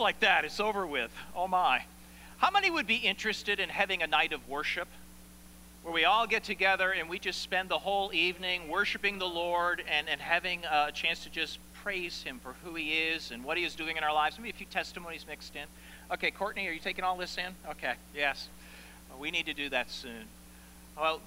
[0.00, 1.10] like that, it's over with.
[1.36, 1.84] Oh my.
[2.38, 4.88] How many would be interested in having a night of worship
[5.82, 9.82] where we all get together and we just spend the whole evening worshiping the Lord
[9.90, 13.56] and, and having a chance to just praise Him for who He is and what
[13.56, 14.38] He is doing in our lives?
[14.38, 15.64] Maybe a few testimonies mixed in.
[16.12, 17.54] Okay, Courtney, are you taking all this in?
[17.70, 18.48] Okay, yes.
[19.18, 20.24] We need to do that soon.
[20.98, 21.20] Well,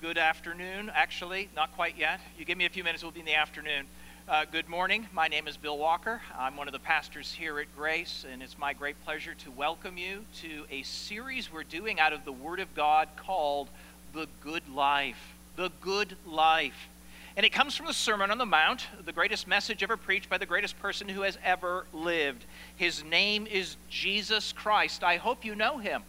[0.00, 2.20] good afternoon, actually, not quite yet.
[2.38, 3.86] You give me a few minutes, we'll be in the afternoon.
[4.28, 5.06] Uh, good morning.
[5.14, 6.20] My name is Bill Walker.
[6.36, 9.96] I'm one of the pastors here at Grace, and it's my great pleasure to welcome
[9.96, 13.68] you to a series we're doing out of the Word of God called
[14.14, 15.36] The Good Life.
[15.54, 16.88] The Good Life.
[17.36, 20.38] And it comes from the Sermon on the Mount, the greatest message ever preached by
[20.38, 22.44] the greatest person who has ever lived.
[22.74, 25.04] His name is Jesus Christ.
[25.04, 26.02] I hope you know him.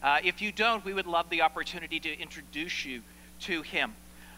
[0.00, 3.02] Uh, if you don't, we would love the opportunity to introduce you
[3.40, 3.94] to him.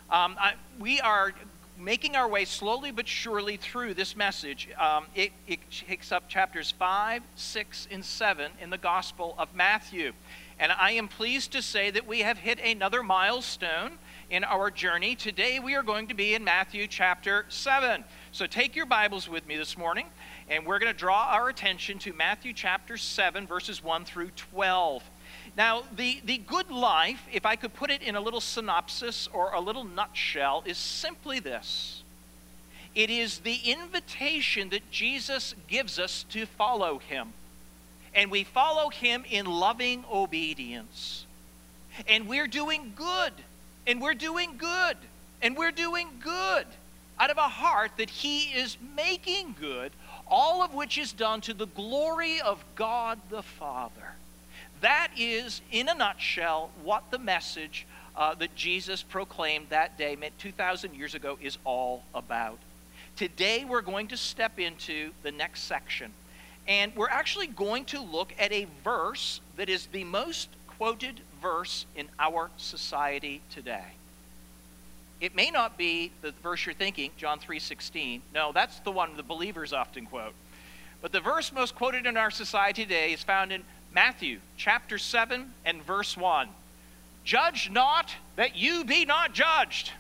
[0.09, 1.35] Um, I, we are
[1.79, 4.69] making our way slowly but surely through this message.
[4.79, 10.13] Um, it, it takes up chapters 5, 6, and 7 in the Gospel of Matthew.
[10.59, 13.99] And I am pleased to say that we have hit another milestone
[14.31, 15.15] in our journey.
[15.15, 18.05] Today we are going to be in Matthew chapter 7.
[18.33, 20.07] So take your Bibles with me this morning,
[20.49, 25.03] and we're going to draw our attention to Matthew chapter 7, verses 1 through 12.
[25.57, 29.53] Now, the, the good life, if I could put it in a little synopsis or
[29.53, 32.03] a little nutshell, is simply this
[32.95, 37.35] it is the invitation that Jesus gives us to follow him.
[38.15, 41.27] And we follow him in loving obedience.
[42.09, 43.35] And we're doing good.
[43.87, 44.97] And we're doing good.
[45.43, 46.67] And we're doing good
[47.19, 49.93] out of a heart that he is making good,
[50.27, 54.15] all of which is done to the glory of God the Father.
[54.81, 60.95] That is, in a nutshell, what the message uh, that Jesus proclaimed that day, 2,000
[60.95, 62.59] years ago, is all about.
[63.17, 66.13] Today, we're going to step into the next section.
[66.69, 71.87] And we're actually going to look at a verse that is the most quoted verse
[71.95, 73.85] in our society today.
[75.21, 78.21] It may not be the verse you're thinking, John 3:16.
[78.35, 80.35] No, that's the one the believers often quote.
[81.01, 83.63] But the verse most quoted in our society today is found in
[83.93, 86.49] Matthew chapter 7 and verse 1.
[87.25, 89.93] Judge not that you be not judged.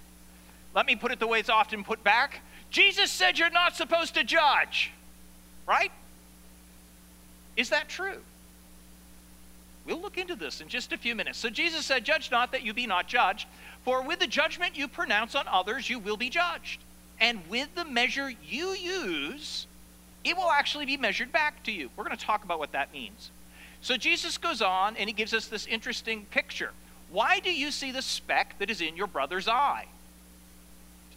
[0.74, 2.40] Let me put it the way it's often put back.
[2.70, 4.92] Jesus said you're not supposed to judge,
[5.66, 5.90] right?
[7.56, 8.20] Is that true?
[9.86, 11.38] We'll look into this in just a few minutes.
[11.38, 13.46] So Jesus said, Judge not that you be not judged,
[13.84, 16.80] for with the judgment you pronounce on others, you will be judged.
[17.20, 19.66] And with the measure you use,
[20.24, 21.88] it will actually be measured back to you.
[21.96, 23.30] We're going to talk about what that means.
[23.80, 26.70] So Jesus goes on and he gives us this interesting picture.
[27.10, 29.86] Why do you see the speck that is in your brother's eye?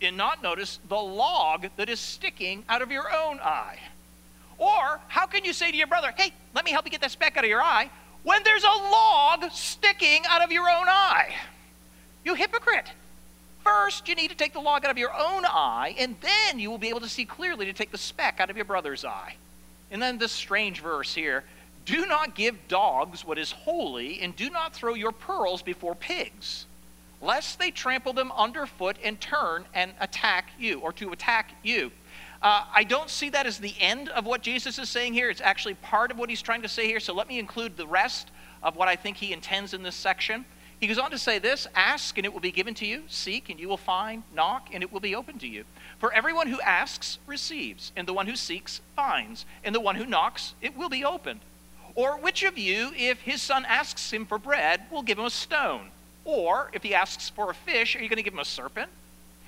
[0.01, 3.79] And not notice the log that is sticking out of your own eye?
[4.57, 7.11] Or how can you say to your brother, hey, let me help you get that
[7.11, 7.89] speck out of your eye,
[8.23, 11.33] when there's a log sticking out of your own eye?
[12.23, 12.91] You hypocrite.
[13.63, 16.69] First, you need to take the log out of your own eye, and then you
[16.69, 19.35] will be able to see clearly to take the speck out of your brother's eye.
[19.91, 21.43] And then this strange verse here
[21.89, 26.67] do not give dogs what is holy, and do not throw your pearls before pigs,
[27.19, 31.91] lest they trample them underfoot and turn and attack you, or to attack you.
[32.43, 35.31] Uh, I don't see that as the end of what Jesus is saying here.
[35.31, 36.99] It's actually part of what he's trying to say here.
[36.99, 38.29] So let me include the rest
[38.61, 40.45] of what I think he intends in this section.
[40.79, 43.03] He goes on to say this Ask, and it will be given to you.
[43.07, 44.23] Seek, and you will find.
[44.33, 45.65] Knock, and it will be open to you.
[45.97, 50.05] For everyone who asks receives, and the one who seeks finds, and the one who
[50.05, 51.41] knocks, it will be opened.
[51.99, 55.29] Or which of you, if his son asks him for bread, will give him a
[55.29, 55.89] stone?
[56.23, 58.89] Or if he asks for a fish, are you going to give him a serpent?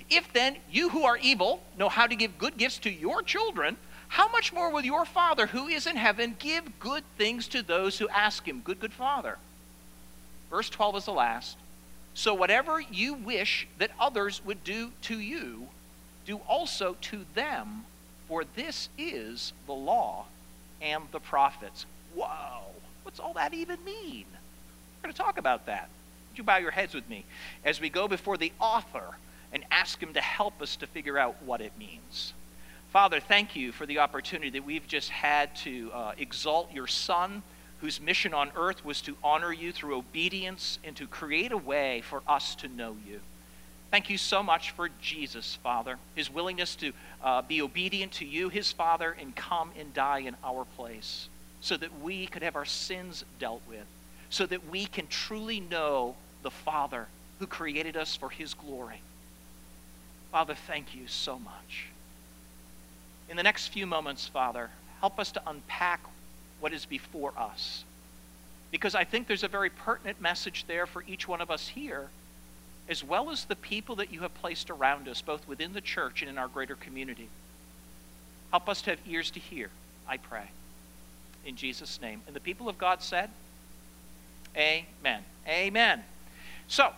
[0.09, 3.77] If then you who are evil know how to give good gifts to your children,
[4.09, 7.99] how much more will your Father who is in heaven give good things to those
[7.99, 8.59] who ask him?
[8.59, 9.37] Good, good Father.
[10.49, 11.55] Verse 12 is the last.
[12.15, 15.67] So whatever you wish that others would do to you,
[16.25, 17.85] do also to them,
[18.27, 20.25] for this is the law
[20.81, 21.85] and the prophets.
[22.15, 22.63] Whoa,
[23.03, 24.25] what's all that even mean?
[24.31, 25.89] We're going to talk about that.
[26.29, 27.25] Would you bow your heads with me
[27.65, 29.17] as we go before the author
[29.51, 32.33] and ask him to help us to figure out what it means?
[32.91, 37.41] Father, thank you for the opportunity that we've just had to uh, exalt your Son,
[37.79, 42.01] whose mission on earth was to honor you through obedience and to create a way
[42.01, 43.19] for us to know you.
[43.89, 46.93] Thank you so much for Jesus, Father, his willingness to
[47.23, 51.27] uh, be obedient to you, his Father, and come and die in our place
[51.61, 53.85] so that we could have our sins dealt with,
[54.29, 57.07] so that we can truly know the Father
[57.39, 59.01] who created us for his glory.
[60.31, 61.87] Father, thank you so much.
[63.29, 64.69] In the next few moments, Father,
[64.99, 66.01] help us to unpack
[66.59, 67.83] what is before us.
[68.71, 72.09] Because I think there's a very pertinent message there for each one of us here,
[72.87, 76.21] as well as the people that you have placed around us, both within the church
[76.21, 77.27] and in our greater community.
[78.51, 79.69] Help us to have ears to hear,
[80.07, 80.49] I pray.
[81.45, 82.21] In Jesus' name.
[82.27, 83.29] And the people of God said,
[84.55, 85.23] Amen.
[85.47, 86.03] Amen.
[86.67, 86.91] So,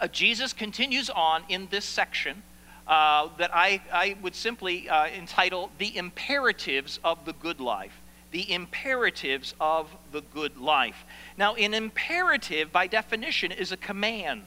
[0.00, 2.42] uh, Jesus continues on in this section
[2.86, 7.92] uh, that I, I would simply uh, entitle The Imperatives of the Good Life.
[8.30, 11.04] The imperatives of the good life.
[11.38, 14.42] Now, an imperative, by definition, is a command.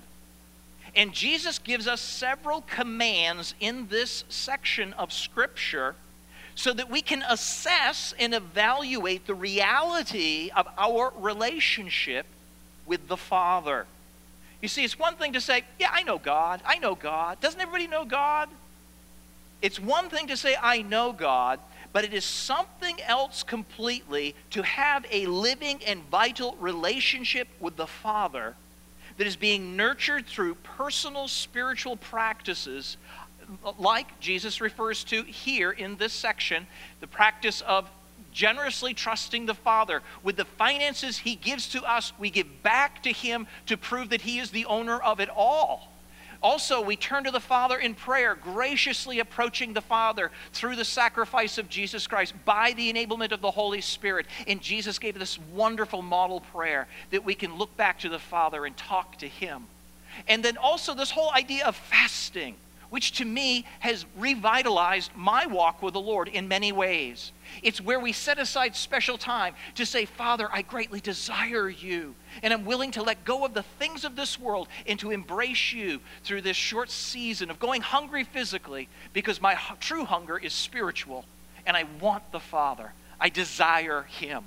[0.93, 5.95] And Jesus gives us several commands in this section of Scripture
[6.57, 12.25] so that we can assess and evaluate the reality of our relationship
[12.87, 13.85] with the Father.
[14.59, 16.61] You see, it's one thing to say, Yeah, I know God.
[16.65, 17.39] I know God.
[17.39, 18.49] Doesn't everybody know God?
[19.61, 21.59] It's one thing to say, I know God,
[21.93, 27.87] but it is something else completely to have a living and vital relationship with the
[27.87, 28.55] Father
[29.17, 32.97] that is being nurtured through personal spiritual practices,
[33.77, 36.67] like Jesus refers to here in this section
[36.99, 37.89] the practice of
[38.33, 40.01] generously trusting the Father.
[40.23, 44.21] With the finances He gives to us, we give back to Him to prove that
[44.21, 45.91] He is the owner of it all.
[46.43, 51.57] Also, we turn to the Father in prayer, graciously approaching the Father through the sacrifice
[51.57, 54.27] of Jesus Christ by the enablement of the Holy Spirit.
[54.45, 58.67] And Jesus gave this wonderful model prayer that we can look back to the Father
[58.67, 59.63] and talk to Him.
[60.27, 62.55] And then also, this whole idea of fasting
[62.89, 67.31] which to me has revitalized my walk with the Lord in many ways.
[67.63, 72.53] It's where we set aside special time to say, Father, I greatly desire you, and
[72.53, 76.01] I'm willing to let go of the things of this world and to embrace you
[76.23, 81.25] through this short season of going hungry physically because my true hunger is spiritual,
[81.65, 82.93] and I want the Father.
[83.19, 84.43] I desire Him.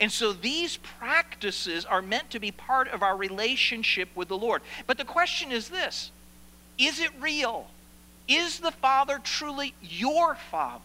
[0.00, 4.62] And so these practices are meant to be part of our relationship with the Lord.
[4.86, 6.10] But the question is this
[6.78, 7.66] is it real?
[8.28, 10.82] Is the Father truly your Father?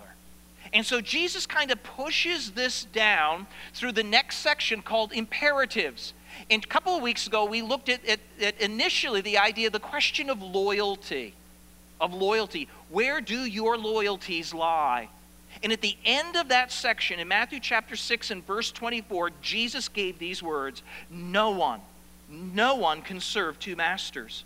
[0.74, 6.14] And so Jesus kind of pushes this down through the next section called imperatives.
[6.50, 9.80] And a couple of weeks ago, we looked at, at, at initially the idea, the
[9.80, 11.34] question of loyalty.
[12.00, 12.68] Of loyalty.
[12.90, 15.10] Where do your loyalties lie?
[15.64, 19.88] And at the end of that section, in Matthew chapter 6 and verse 24, Jesus
[19.88, 21.82] gave these words No one,
[22.30, 24.44] no one can serve two masters.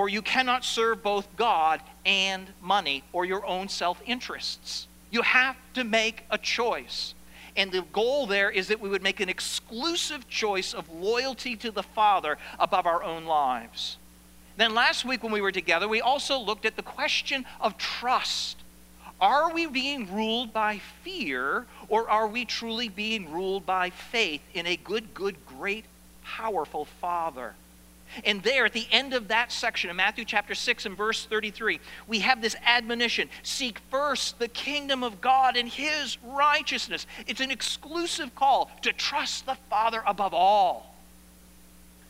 [0.00, 4.88] For you cannot serve both God and money or your own self interests.
[5.10, 7.12] You have to make a choice.
[7.54, 11.70] And the goal there is that we would make an exclusive choice of loyalty to
[11.70, 13.98] the Father above our own lives.
[14.56, 18.56] Then last week when we were together, we also looked at the question of trust.
[19.20, 24.66] Are we being ruled by fear or are we truly being ruled by faith in
[24.66, 25.84] a good, good, great,
[26.24, 27.54] powerful Father?
[28.24, 31.80] And there, at the end of that section in Matthew chapter 6 and verse 33,
[32.08, 37.06] we have this admonition seek first the kingdom of God and his righteousness.
[37.26, 40.94] It's an exclusive call to trust the Father above all.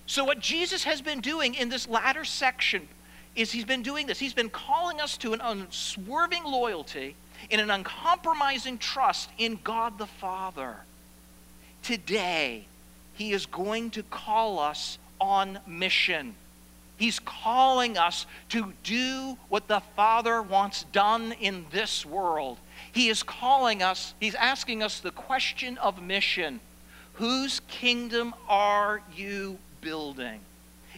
[0.06, 2.88] So, what Jesus has been doing in this latter section
[3.36, 4.18] is he's been doing this.
[4.18, 7.14] He's been calling us to an unswerving loyalty
[7.50, 10.76] and an uncompromising trust in God the Father.
[11.82, 12.66] Today,
[13.14, 16.34] he is going to call us on mission.
[16.96, 22.58] He's calling us to do what the Father wants done in this world.
[22.92, 26.60] He is calling us, He's asking us the question of mission
[27.14, 30.40] Whose kingdom are you building?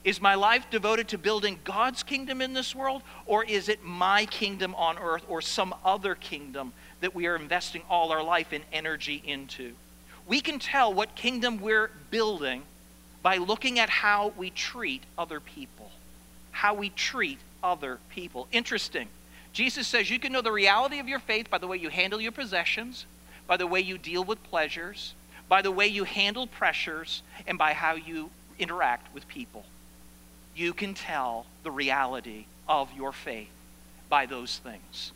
[0.04, 4.26] Is my life devoted to building God's kingdom in this world, or is it my
[4.26, 8.64] kingdom on earth or some other kingdom that we are investing all our life and
[8.72, 9.74] energy into?
[10.26, 12.62] We can tell what kingdom we're building
[13.22, 15.90] by looking at how we treat other people.
[16.50, 18.48] How we treat other people.
[18.52, 19.08] Interesting.
[19.52, 22.20] Jesus says you can know the reality of your faith by the way you handle
[22.20, 23.06] your possessions,
[23.46, 25.14] by the way you deal with pleasures,
[25.48, 29.64] by the way you handle pressures, and by how you interact with people.
[30.54, 33.50] You can tell the reality of your faith
[34.08, 35.12] by those things.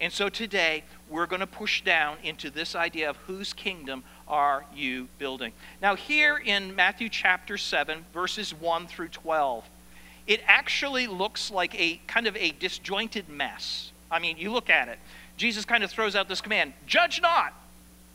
[0.00, 4.64] And so today, we're going to push down into this idea of whose kingdom are
[4.74, 5.52] you building?
[5.82, 9.64] Now, here in Matthew chapter 7, verses 1 through 12,
[10.26, 13.92] it actually looks like a kind of a disjointed mess.
[14.10, 14.98] I mean, you look at it.
[15.36, 17.52] Jesus kind of throws out this command judge not,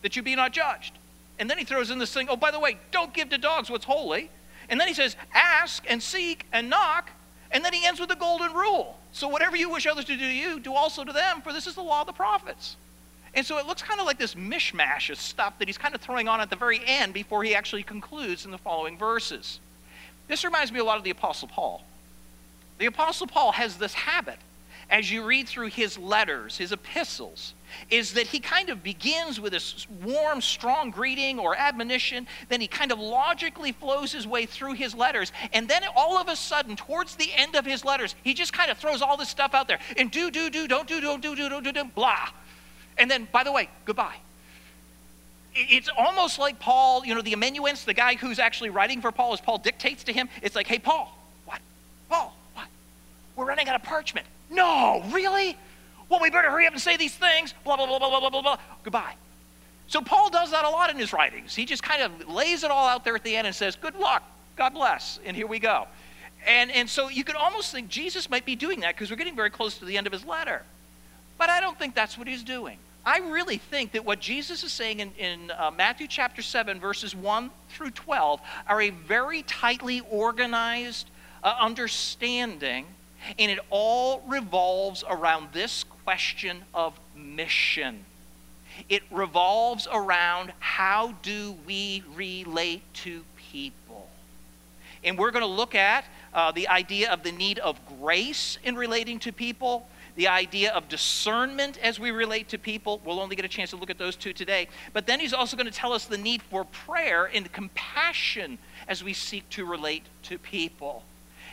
[0.02, 0.98] that you be not judged.
[1.38, 3.70] And then he throws in this thing oh, by the way, don't give to dogs
[3.70, 4.32] what's holy.
[4.70, 7.12] And then he says, ask and seek and knock.
[7.52, 8.98] And then he ends with the golden rule.
[9.16, 11.68] So whatever you wish others to do to you, do also to them, for this
[11.68, 12.76] is the law of the prophets.
[13.34, 16.02] And so it looks kind of like this mishmash of stuff that he's kind of
[16.02, 19.62] throwing on at the very end before he actually concludes in the following verses.
[20.28, 21.86] This reminds me a lot of the Apostle Paul.
[22.78, 24.38] The Apostle Paul has this habit
[24.90, 27.54] as you read through his letters, his epistles,
[27.90, 32.28] is that he kind of begins with this warm, strong greeting or admonition.
[32.50, 35.32] Then he kind of logically flows his way through his letters.
[35.54, 38.70] And then all of a sudden, towards the end of his letters, he just kind
[38.70, 39.80] of throws all this stuff out there.
[39.98, 42.30] And do, do, do, don't do, don't do, do, don't do, do, blah.
[42.98, 44.16] And then, by the way, goodbye.
[45.54, 49.34] It's almost like Paul, you know, the amanuensis, the guy who's actually writing for Paul,
[49.34, 51.60] as Paul dictates to him, it's like, hey, Paul, what?
[52.10, 52.36] Paul?
[53.36, 54.26] We're running out of parchment.
[54.50, 55.58] No, really?
[56.10, 57.54] Well, we better hurry up and say these things.
[57.64, 58.58] Blah, blah, blah, blah, blah, blah, blah.
[58.84, 59.16] Goodbye.
[59.88, 61.56] So Paul does that a lot in his writings.
[61.56, 63.96] He just kind of lays it all out there at the end and says, Good
[63.96, 64.24] luck.
[64.56, 65.20] God bless.
[65.26, 65.88] And here we go.
[66.48, 69.36] And, and so you could almost think Jesus might be doing that because we're getting
[69.36, 70.64] very close to the end of his letter.
[71.38, 72.78] But I don't think that's what he's doing.
[73.06, 77.16] I really think that what Jesus is saying in, in uh, Matthew chapter 7, verses
[77.16, 81.10] 1 through 12, are a very tightly organized
[81.44, 82.86] uh, understanding
[83.40, 88.06] and it all revolves around this question of mission.
[88.90, 94.10] It revolves around how do we relate to people.
[95.04, 98.76] And we're going to look at uh, the idea of the need of grace in
[98.76, 103.02] relating to people, the idea of discernment as we relate to people.
[103.06, 104.68] We'll only get a chance to look at those two today.
[104.94, 109.04] But then he's also going to tell us the need for prayer and compassion as
[109.04, 111.04] we seek to relate to people.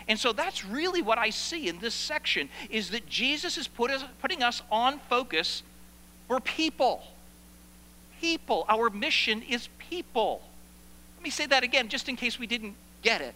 [0.09, 3.91] And so that's really what I see in this section is that Jesus is put
[3.91, 5.63] us, putting us on focus
[6.29, 7.03] for people.
[8.21, 8.65] People.
[8.69, 10.43] Our mission is people.
[11.17, 13.35] Let me say that again just in case we didn't get it.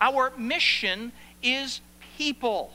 [0.00, 1.12] Our mission
[1.42, 1.80] is
[2.16, 2.72] people.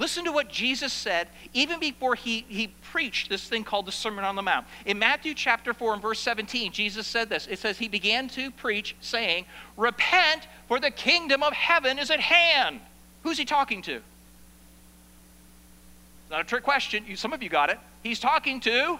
[0.00, 4.24] Listen to what Jesus said even before he, he preached this thing called the Sermon
[4.24, 4.66] on the Mount.
[4.86, 7.46] In Matthew chapter 4 and verse 17, Jesus said this.
[7.46, 9.44] It says, He began to preach, saying,
[9.76, 12.80] Repent, for the kingdom of heaven is at hand.
[13.24, 13.96] Who's he talking to?
[13.96, 14.02] It's
[16.30, 17.04] not a trick question.
[17.14, 17.78] some of you got it.
[18.02, 18.98] He's talking to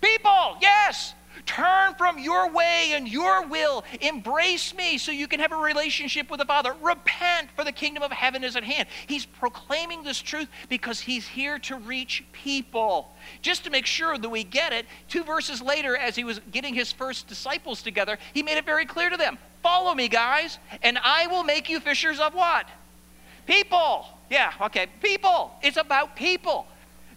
[0.00, 1.14] people, yes.
[1.46, 3.84] Turn from your way and your will.
[4.00, 6.74] Embrace me so you can have a relationship with the Father.
[6.80, 8.88] Repent, for the kingdom of heaven is at hand.
[9.06, 13.10] He's proclaiming this truth because he's here to reach people.
[13.42, 16.74] Just to make sure that we get it, two verses later, as he was getting
[16.74, 20.98] his first disciples together, he made it very clear to them Follow me, guys, and
[21.02, 22.66] I will make you fishers of what?
[23.46, 24.06] People.
[24.30, 24.86] Yeah, okay.
[25.02, 25.52] People.
[25.62, 26.66] It's about people.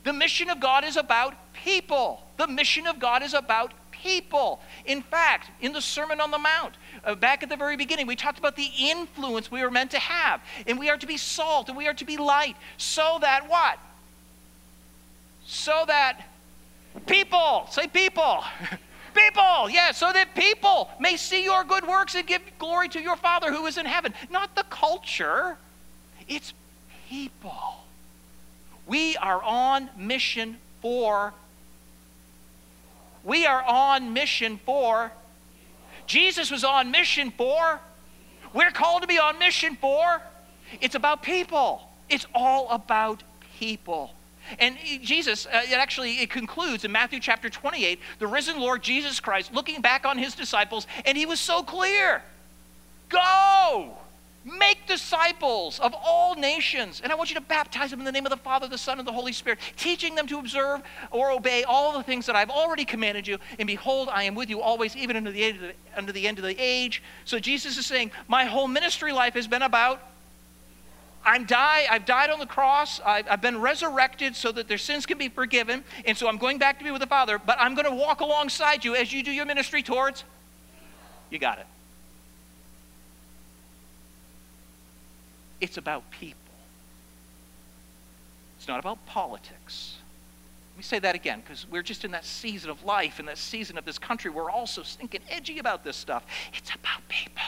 [0.03, 2.21] The mission of God is about people.
[2.37, 4.59] The mission of God is about people.
[4.85, 8.15] In fact, in the Sermon on the Mount, uh, back at the very beginning, we
[8.15, 10.41] talked about the influence we were meant to have.
[10.67, 12.55] And we are to be salt and we are to be light.
[12.77, 13.79] So that what?
[15.45, 16.21] So that
[17.05, 18.43] people, say people.
[19.13, 23.15] people, yeah, so that people may see your good works and give glory to your
[23.15, 24.13] Father who is in heaven.
[24.29, 25.57] Not the culture,
[26.27, 26.53] it's
[27.09, 27.75] people.
[28.87, 31.33] We are on mission for
[33.23, 35.11] we are on mission for.
[36.07, 37.79] Jesus was on mission for.
[38.53, 40.21] We're called to be on mission for.
[40.79, 41.81] It's about people.
[42.09, 43.23] It's all about
[43.59, 44.11] people.
[44.59, 49.19] And Jesus, uh, it actually it concludes in Matthew chapter 28, the risen Lord Jesus
[49.19, 52.21] Christ looking back on his disciples, and he was so clear.
[53.09, 53.97] Go!
[54.43, 57.01] Make disciples of all nations.
[57.03, 58.97] And I want you to baptize them in the name of the Father, the Son,
[58.97, 60.81] and the Holy Spirit, teaching them to observe
[61.11, 63.37] or obey all the things that I've already commanded you.
[63.59, 65.73] And behold, I am with you always, even unto the,
[66.05, 67.03] the, the end of the age.
[67.23, 70.01] So Jesus is saying, My whole ministry life has been about
[71.23, 72.99] I'm die, I've died on the cross.
[73.05, 75.83] I've, I've, been resurrected so that their sins can be forgiven.
[76.05, 78.21] And so I'm going back to be with the Father, but I'm going to walk
[78.21, 80.23] alongside you as you do your ministry towards.
[81.29, 81.67] You got it.
[85.61, 86.37] It's about people.
[88.57, 89.95] It's not about politics.
[90.73, 93.37] Let me say that again, because we're just in that season of life, in that
[93.37, 96.25] season of this country, we're all so stinking edgy about this stuff.
[96.53, 97.43] It's about people.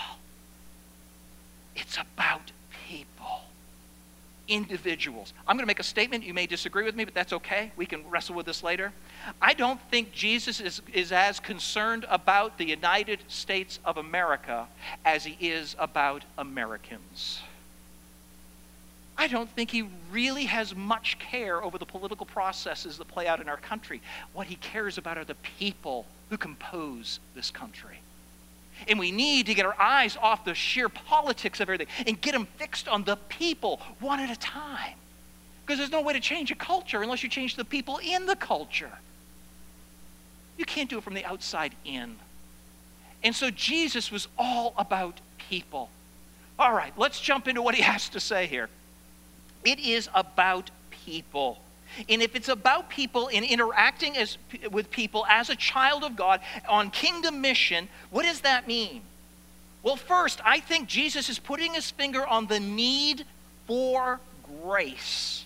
[1.75, 2.51] It's about
[2.87, 3.41] people.
[4.47, 5.33] Individuals.
[5.47, 6.23] I'm going to make a statement.
[6.23, 7.71] You may disagree with me, but that's okay.
[7.77, 8.91] We can wrestle with this later.
[9.41, 14.67] I don't think Jesus is, is as concerned about the United States of America
[15.05, 17.41] as he is about Americans.
[19.17, 23.39] I don't think he really has much care over the political processes that play out
[23.39, 24.01] in our country.
[24.33, 27.99] What he cares about are the people who compose this country.
[28.87, 32.33] And we need to get our eyes off the sheer politics of everything and get
[32.33, 34.95] them fixed on the people one at a time.
[35.65, 38.35] Because there's no way to change a culture unless you change the people in the
[38.35, 38.91] culture.
[40.57, 42.17] You can't do it from the outside in.
[43.23, 45.89] And so Jesus was all about people.
[46.59, 48.69] All right, let's jump into what he has to say here.
[49.65, 51.59] It is about people.
[52.09, 54.37] And if it's about people and interacting as,
[54.71, 59.01] with people as a child of God on kingdom mission, what does that mean?
[59.83, 63.25] Well, first, I think Jesus is putting his finger on the need
[63.67, 64.19] for
[64.63, 65.45] grace.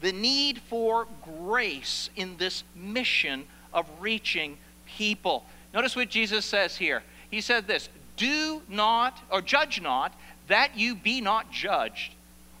[0.00, 1.06] The need for
[1.42, 4.56] grace in this mission of reaching
[4.86, 5.44] people.
[5.72, 7.02] Notice what Jesus says here.
[7.30, 10.12] He said this Do not, or judge not,
[10.48, 12.13] that you be not judged.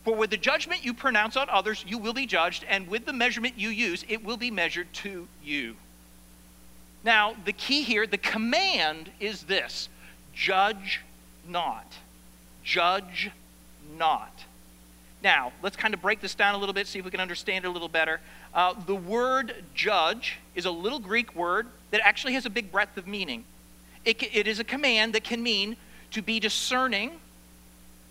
[0.04, 3.12] For with the judgment you pronounce on others, you will be judged, and with the
[3.12, 5.76] measurement you use, it will be measured to you.
[7.02, 9.88] Now, the key here, the command is this
[10.34, 11.00] judge
[11.48, 11.86] not.
[12.62, 13.30] Judge
[13.98, 14.44] not.
[15.22, 17.64] Now, let's kind of break this down a little bit, see if we can understand
[17.64, 18.20] it a little better.
[18.52, 22.98] Uh, the word judge is a little Greek word that actually has a big breadth
[22.98, 23.44] of meaning.
[24.04, 25.76] It, it is a command that can mean
[26.10, 27.12] to be discerning,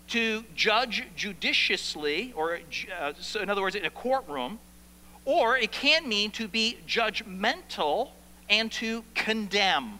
[0.08, 2.60] to judge judiciously, or
[3.00, 4.58] uh, so in other words, in a courtroom,
[5.24, 8.10] or it can mean to be judgmental
[8.50, 9.98] and to condemn.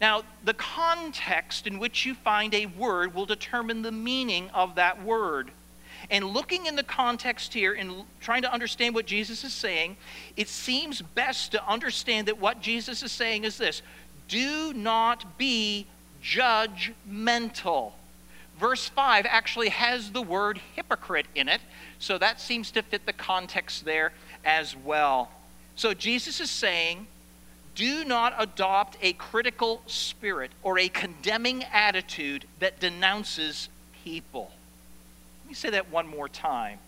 [0.00, 5.02] Now, the context in which you find a word will determine the meaning of that
[5.02, 5.50] word.
[6.10, 9.96] And looking in the context here and trying to understand what Jesus is saying,
[10.36, 13.82] it seems best to understand that what Jesus is saying is this
[14.28, 15.86] do not be
[16.22, 17.92] judgmental.
[18.58, 21.60] Verse 5 actually has the word hypocrite in it,
[21.98, 24.12] so that seems to fit the context there
[24.44, 25.30] as well.
[25.76, 27.06] So Jesus is saying,
[27.76, 33.68] do not adopt a critical spirit or a condemning attitude that denounces
[34.02, 34.50] people.
[35.44, 36.80] Let me say that one more time.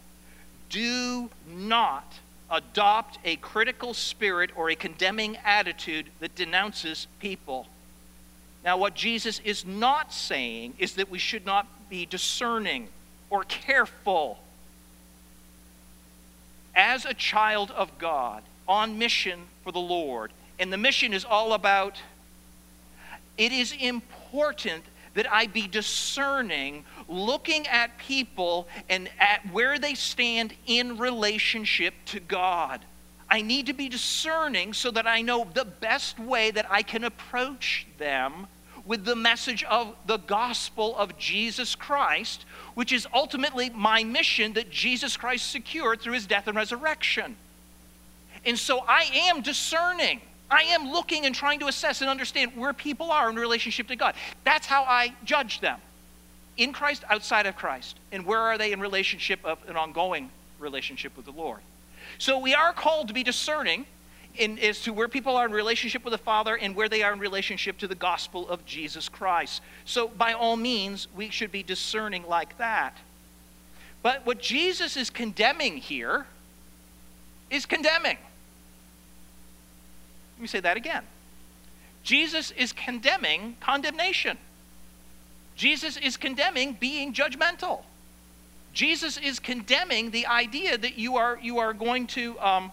[0.68, 2.18] Do not
[2.50, 7.68] adopt a critical spirit or a condemning attitude that denounces people.
[8.64, 12.88] Now, what Jesus is not saying is that we should not be discerning
[13.30, 14.38] or careful.
[16.74, 21.54] As a child of God, on mission for the Lord, and the mission is all
[21.54, 21.96] about
[23.38, 30.52] it is important that I be discerning, looking at people and at where they stand
[30.66, 32.84] in relationship to God.
[33.30, 37.04] I need to be discerning so that I know the best way that I can
[37.04, 38.48] approach them
[38.84, 44.70] with the message of the gospel of Jesus Christ, which is ultimately my mission that
[44.70, 47.36] Jesus Christ secured through his death and resurrection.
[48.44, 50.20] And so I am discerning.
[50.50, 53.96] I am looking and trying to assess and understand where people are in relationship to
[53.96, 54.14] God.
[54.42, 55.78] That's how I judge them.
[56.56, 57.96] In Christ, outside of Christ.
[58.10, 61.60] And where are they in relationship of an ongoing relationship with the Lord?
[62.18, 63.86] So we are called to be discerning
[64.36, 67.12] in, as to where people are in relationship with the Father and where they are
[67.12, 69.62] in relationship to the gospel of Jesus Christ.
[69.84, 72.96] So by all means, we should be discerning like that.
[74.02, 76.26] But what Jesus is condemning here
[77.50, 78.18] is condemning.
[80.36, 81.02] Let me say that again.
[82.02, 84.38] Jesus is condemning condemnation.
[85.54, 87.82] Jesus is condemning being judgmental.
[88.72, 92.72] Jesus is condemning the idea that you are, you are going to um,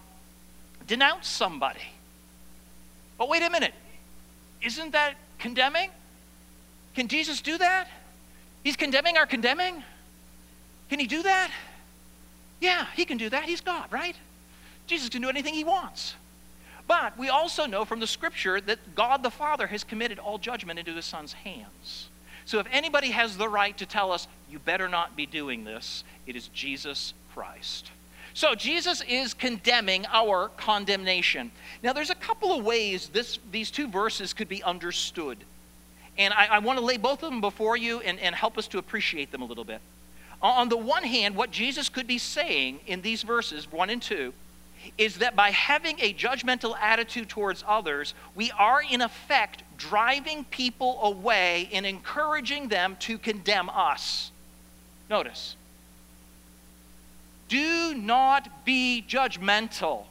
[0.85, 1.79] denounce somebody.
[3.17, 3.73] But wait a minute.
[4.61, 5.89] Isn't that condemning?
[6.95, 7.87] Can Jesus do that?
[8.63, 9.83] He's condemning our condemning?
[10.89, 11.51] Can he do that?
[12.59, 13.43] Yeah, he can do that.
[13.43, 14.15] He's God, right?
[14.87, 16.15] Jesus can do anything he wants.
[16.87, 20.79] But we also know from the scripture that God the Father has committed all judgment
[20.79, 22.07] into his Son's hands.
[22.47, 26.05] So if anybody has the right to tell us, you better not be doing this,
[26.25, 27.91] it is Jesus Christ.
[28.33, 31.51] So Jesus is condemning our condemnation.
[31.83, 35.39] Now, there's a couple of ways this, these two verses could be understood.
[36.17, 38.69] And I, I want to lay both of them before you and, and help us
[38.69, 39.81] to appreciate them a little bit.
[40.41, 44.31] On the one hand, what Jesus could be saying in these verses, 1 and 2,
[44.97, 50.99] is that by having a judgmental attitude towards others, we are in effect driving people
[51.03, 54.31] away and encouraging them to condemn us.
[55.09, 55.55] Notice,
[57.47, 60.03] do not be judgmental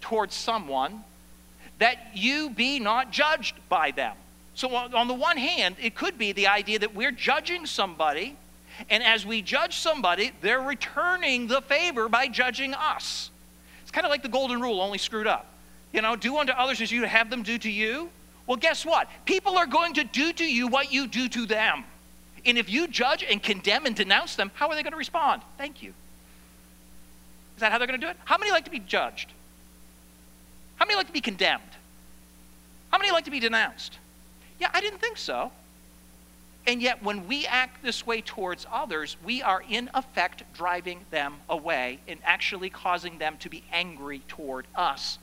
[0.00, 1.02] towards someone
[1.78, 4.16] that you be not judged by them.
[4.54, 8.36] So, on the one hand, it could be the idea that we're judging somebody,
[8.88, 13.30] and as we judge somebody, they're returning the favor by judging us.
[13.96, 15.46] Kind of like the golden rule, only screwed up.
[15.90, 18.10] You know, do unto others as you have them do to you.
[18.46, 19.08] Well, guess what?
[19.24, 21.82] People are going to do to you what you do to them.
[22.44, 25.40] And if you judge and condemn and denounce them, how are they going to respond?
[25.56, 25.94] Thank you.
[27.54, 28.18] Is that how they're going to do it?
[28.26, 29.32] How many like to be judged?
[30.74, 31.62] How many like to be condemned?
[32.92, 33.98] How many like to be denounced?
[34.60, 35.50] Yeah, I didn't think so.
[36.66, 41.36] And yet, when we act this way towards others, we are in effect driving them
[41.48, 45.18] away and actually causing them to be angry toward us.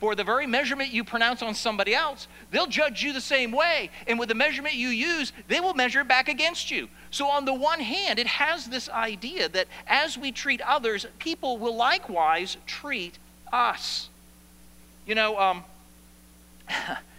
[0.00, 3.88] For the very measurement you pronounce on somebody else, they'll judge you the same way.
[4.08, 6.88] And with the measurement you use, they will measure back against you.
[7.12, 11.58] So, on the one hand, it has this idea that as we treat others, people
[11.58, 13.16] will likewise treat
[13.52, 14.08] us.
[15.06, 15.64] You know, um,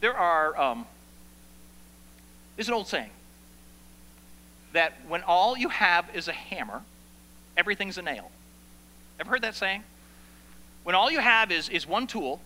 [0.00, 0.86] there are, um,
[2.56, 3.10] there's an old saying
[4.72, 6.82] that when all you have is a hammer,
[7.56, 8.30] everything's a nail.
[9.18, 9.82] Ever heard that saying?
[10.84, 12.40] When all you have is, is one tool,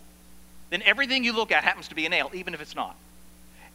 [0.69, 2.95] then everything you look at happens to be a nail, even if it's not.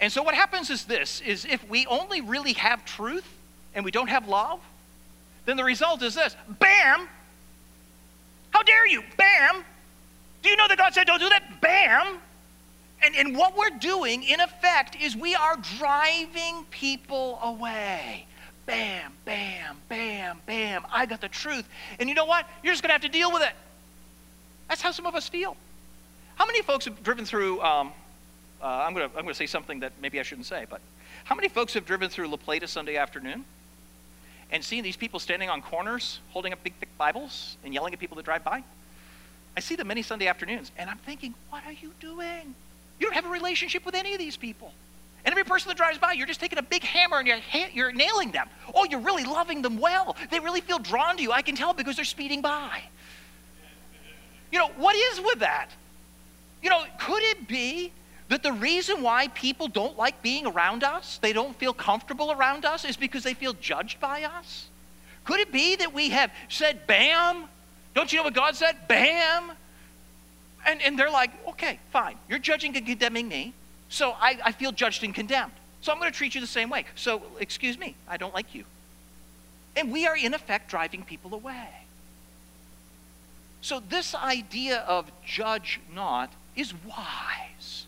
[0.01, 3.27] And so what happens is this, is if we only really have truth
[3.75, 4.61] and we don't have love,
[5.45, 7.09] then the result is this, bam,
[8.51, 9.65] how dare you, bam,
[10.43, 11.61] do you know that God said don't do that?
[11.61, 12.19] Bam,
[13.07, 18.27] and, and what we're doing, in effect, is we are driving people away.
[18.67, 20.85] Bam, bam, bam, bam.
[20.93, 21.69] I got the truth.
[22.01, 22.49] And you know what?
[22.65, 23.53] You're just going to have to deal with it.
[24.69, 25.57] That's how some of us feel.
[26.35, 27.63] How many folks have driven through?
[27.63, 27.93] Um,
[28.61, 30.81] uh, I'm going to I'm to say something that maybe I shouldn't say, but
[31.23, 33.45] how many folks have driven through La Plata Sunday afternoon
[34.51, 38.01] and seen these people standing on corners holding up big, thick Bibles and yelling at
[38.01, 38.65] people that drive by?
[39.57, 42.55] I see them many Sunday afternoons, and I'm thinking, what are you doing?
[42.99, 44.73] You don't have a relationship with any of these people.
[45.25, 47.39] And every person that drives by, you're just taking a big hammer and you're,
[47.73, 48.49] you're nailing them.
[48.73, 50.17] Oh, you're really loving them well.
[50.31, 51.33] They really feel drawn to you.
[51.33, 52.83] I can tell because they're speeding by.
[54.53, 55.71] You know, what is with that?
[56.63, 57.93] You know, could it be
[58.29, 62.65] that the reason why people don't like being around us, they don't feel comfortable around
[62.65, 64.69] us, is because they feel judged by us?
[65.25, 67.45] Could it be that we have said, bam?
[67.95, 68.77] Don't you know what God said?
[68.87, 69.53] Bam!
[70.67, 72.17] And, and they're like, okay, fine.
[72.29, 73.55] You're judging and condemning me,
[73.89, 75.53] so I, I feel judged and condemned.
[75.81, 76.85] So I'm going to treat you the same way.
[76.97, 78.65] So, excuse me, I don't like you.
[79.77, 81.69] And we are, in effect, driving people away.
[83.61, 87.87] So, this idea of judge not is wise.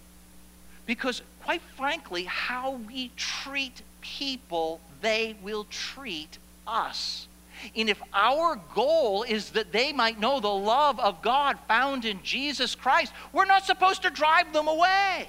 [0.87, 7.28] Because, quite frankly, how we treat people, they will treat us.
[7.77, 12.23] And if our goal is that they might know the love of God found in
[12.23, 15.29] Jesus Christ, we're not supposed to drive them away.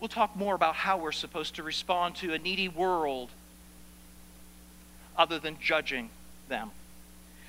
[0.00, 3.30] We'll talk more about how we're supposed to respond to a needy world
[5.16, 6.10] other than judging
[6.48, 6.70] them.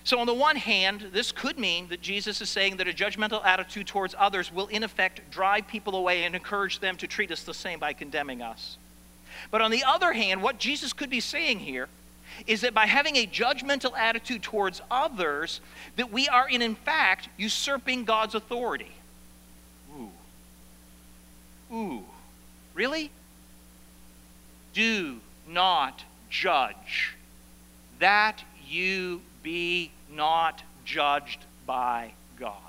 [0.06, 3.44] So, on the one hand, this could mean that Jesus is saying that a judgmental
[3.44, 7.42] attitude towards others will, in effect, drive people away and encourage them to treat us
[7.42, 8.78] the same by condemning us.
[9.50, 11.90] But on the other hand, what Jesus could be saying here
[12.48, 15.62] is that by having a judgmental attitude towards others,
[15.96, 18.92] that we are in, in fact usurping God's authority.
[19.98, 20.10] Ooh.
[21.76, 22.04] Ooh.
[22.74, 23.10] Really?
[24.74, 27.16] Do not judge,
[28.00, 32.60] that you be not judged by God.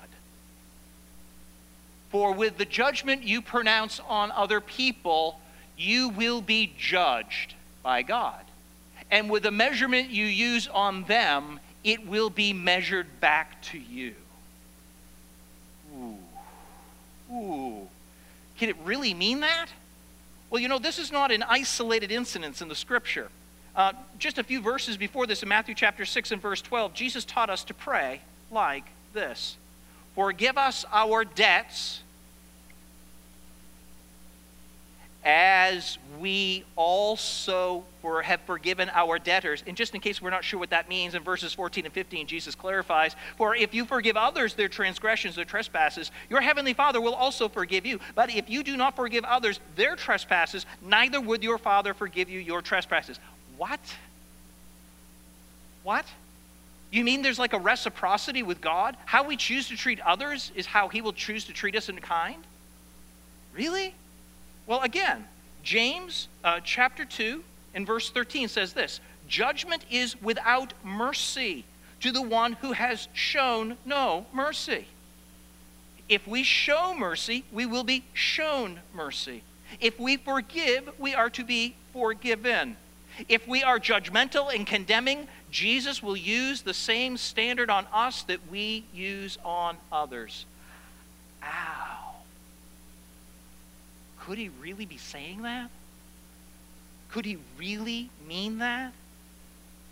[2.09, 5.39] For with the judgment you pronounce on other people,
[5.77, 8.46] you will be judged by God
[9.09, 14.13] and with the measurement you use on them, it will be measured back to you.
[15.95, 16.17] Ooh.
[17.33, 17.87] Ooh.
[18.57, 19.67] Can it really mean that?
[20.49, 23.29] Well, you know, this is not an isolated incident in the scripture.
[23.75, 27.25] Uh, just a few verses before this, in Matthew chapter 6 and verse 12, Jesus
[27.25, 29.55] taught us to pray like this
[30.15, 32.01] Forgive us our debts
[35.27, 39.61] as we also for, have forgiven our debtors.
[39.67, 42.27] And just in case we're not sure what that means, in verses 14 and 15,
[42.27, 47.13] Jesus clarifies For if you forgive others their transgressions, their trespasses, your heavenly Father will
[47.13, 47.99] also forgive you.
[48.15, 52.39] But if you do not forgive others their trespasses, neither would your Father forgive you
[52.39, 53.19] your trespasses.
[53.57, 53.81] What?
[55.83, 56.05] What?
[56.89, 58.95] You mean there's like a reciprocity with God?
[59.05, 61.99] How we choose to treat others is how He will choose to treat us in
[61.99, 62.41] kind?
[63.53, 63.93] Really?
[64.67, 65.25] Well, again,
[65.63, 71.63] James uh, chapter 2 and verse 13 says this Judgment is without mercy
[72.01, 74.87] to the one who has shown no mercy.
[76.09, 79.43] If we show mercy, we will be shown mercy.
[79.81, 82.77] If we forgive, we are to be forgiven.
[83.27, 88.39] If we are judgmental and condemning, Jesus will use the same standard on us that
[88.49, 90.45] we use on others.
[91.43, 91.86] Ow.
[94.27, 95.69] Could he really be saying that?
[97.11, 98.91] Could he really mean that?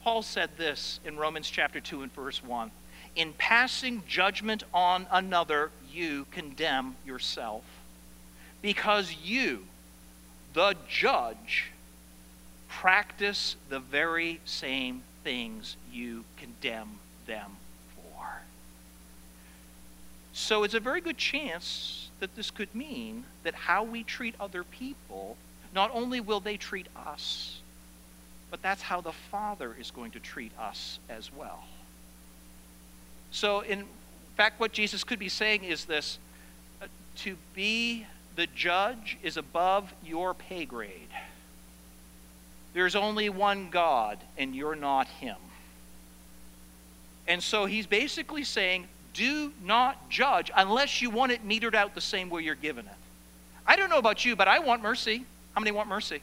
[0.04, 2.69] Paul said this in Romans chapter 2 and verse 1
[3.15, 7.63] in passing judgment on another, you condemn yourself.
[8.62, 9.63] Because you,
[10.54, 11.71] the judge,
[12.67, 17.52] practice the very same things you condemn them
[17.95, 18.41] for.
[20.34, 24.63] So it's a very good chance that this could mean that how we treat other
[24.63, 25.38] people,
[25.73, 27.60] not only will they treat us,
[28.49, 31.65] but that's how the Father is going to treat us as well.
[33.32, 33.86] So, in
[34.38, 36.19] fact, what Jesus could be saying is this
[36.82, 41.10] uh, to be the judge is above your pay grade.
[42.73, 45.38] There's only one God, and you're not him.
[47.28, 52.01] And so he's basically saying, do not judge unless you want it metered out the
[52.01, 52.91] same way you're given it.
[53.65, 55.25] I don't know about you, but I want mercy.
[55.54, 56.21] How many want mercy?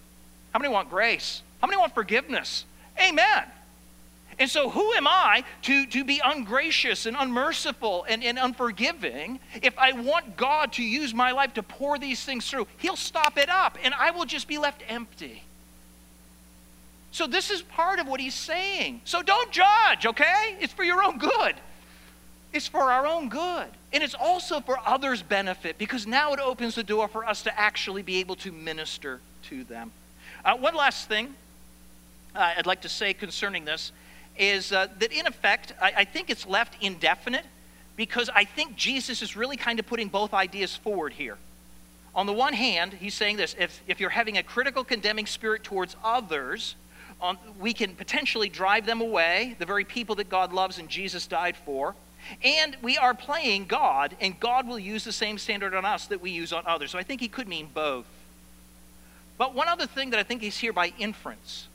[0.53, 1.43] How many want grace?
[1.61, 2.65] How many want forgiveness?
[3.03, 3.45] Amen.
[4.39, 9.79] And so, who am I to, to be ungracious and unmerciful and, and unforgiving if
[9.79, 12.67] I want God to use my life to pour these things through?
[12.79, 15.43] He'll stop it up, and I will just be left empty.
[17.11, 19.03] So, this is part of what he's saying.
[19.05, 20.57] So, don't judge, okay?
[20.61, 21.55] It's for your own good.
[22.53, 23.69] It's for our own good.
[23.93, 27.59] And it's also for others' benefit because now it opens the door for us to
[27.59, 29.93] actually be able to minister to them.
[30.45, 31.35] Uh, one last thing
[32.35, 33.93] uh, I'd like to say concerning this
[34.39, 37.45] is uh, that, in effect, I, I think it's left indefinite
[37.97, 41.37] because I think Jesus is really kind of putting both ideas forward here.
[42.15, 45.65] On the one hand, he's saying this if, if you're having a critical, condemning spirit
[45.65, 46.75] towards others,
[47.21, 51.27] um, we can potentially drive them away, the very people that God loves and Jesus
[51.27, 51.95] died for.
[52.43, 56.21] And we are playing God, and God will use the same standard on us that
[56.21, 56.91] we use on others.
[56.91, 58.07] So I think he could mean both.
[59.39, 61.69] But one other thing that I think is here by inference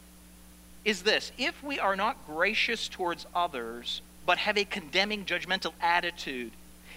[0.86, 6.51] is this if we are not gracious towards others, but have a condemning, judgmental attitude,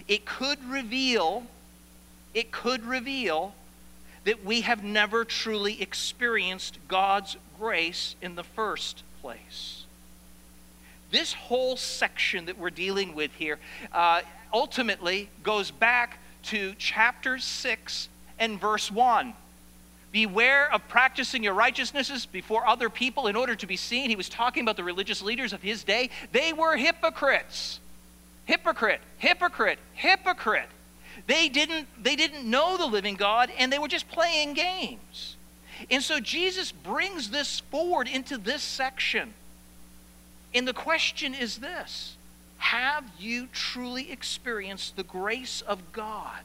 [0.07, 1.45] it could reveal,
[2.35, 3.55] it could reveal
[4.25, 9.80] that we have never truly experienced God's grace in the first place.
[11.11, 13.59] This whole section that we're dealing with here
[13.93, 19.35] uh, ultimately goes back to chapter 6 and verse 1.
[20.13, 24.11] Beware of practicing your righteousnesses before other people in order to be seen.
[24.11, 26.11] He was talking about the religious leaders of his day.
[26.33, 27.79] They were hypocrites.
[28.45, 30.69] Hypocrite, hypocrite, hypocrite.
[31.27, 35.37] They didn't, they didn't know the living God and they were just playing games.
[35.91, 39.35] And so Jesus brings this forward into this section.
[40.55, 42.17] And the question is this
[42.59, 46.41] Have you truly experienced the grace of God?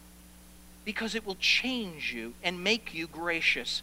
[0.86, 3.82] because it will change you and make you gracious.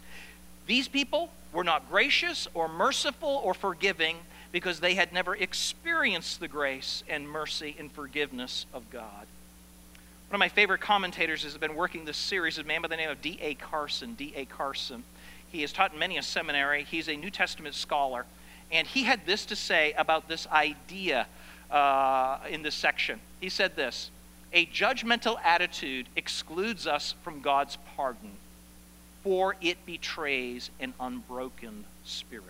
[0.65, 4.17] These people were not gracious or merciful or forgiving
[4.51, 9.27] because they had never experienced the grace and mercy and forgiveness of God.
[10.29, 13.09] One of my favorite commentators has been working this series, a man by the name
[13.09, 13.55] of D.A.
[13.55, 14.15] Carson.
[14.15, 14.45] D.A.
[14.45, 15.03] Carson.
[15.51, 16.85] He has taught in many a seminary.
[16.89, 18.25] He's a New Testament scholar.
[18.73, 21.27] And he had this to say about this idea
[21.71, 23.19] uh, in this section.
[23.39, 24.09] He said this
[24.51, 28.31] a judgmental attitude excludes us from God's pardon,
[29.23, 32.45] for it betrays an unbroken spirit.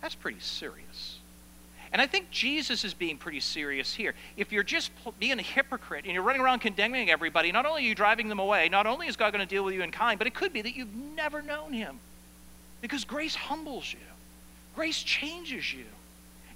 [0.00, 1.18] That's pretty serious.
[1.92, 4.14] And I think Jesus is being pretty serious here.
[4.38, 7.88] If you're just being a hypocrite and you're running around condemning everybody, not only are
[7.88, 10.18] you driving them away, not only is God going to deal with you in kind,
[10.18, 11.98] but it could be that you've never known Him.
[12.80, 13.98] Because grace humbles you,
[14.74, 15.84] grace changes you,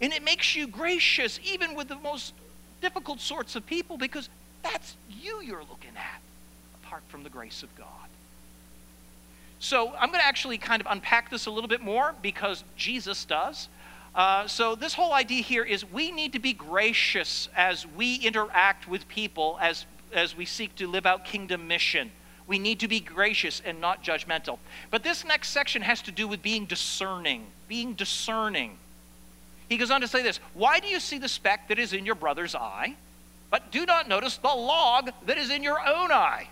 [0.01, 2.35] and it makes you gracious even with the most
[2.81, 4.29] difficult sorts of people because
[4.63, 6.21] that's you you're looking at,
[6.83, 7.89] apart from the grace of God.
[9.59, 13.25] So I'm going to actually kind of unpack this a little bit more because Jesus
[13.25, 13.69] does.
[14.15, 18.89] Uh, so this whole idea here is we need to be gracious as we interact
[18.89, 22.11] with people as as we seek to live out kingdom mission.
[22.47, 24.59] We need to be gracious and not judgmental.
[24.91, 28.79] But this next section has to do with being discerning, being discerning.
[29.69, 32.07] He goes on to say this Why do you see the speck that is in
[32.07, 32.95] your brother's eye,
[33.51, 36.49] but do not notice the log that is in your own eye.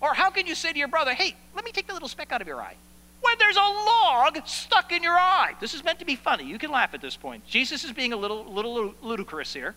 [0.00, 2.32] Or how can you say to your brother, hey, let me take the little speck
[2.32, 2.74] out of your eye?
[3.20, 5.54] When there's a log stuck in your eye.
[5.60, 6.44] This is meant to be funny.
[6.44, 7.46] You can laugh at this point.
[7.46, 9.74] Jesus is being a little, little ludicrous here.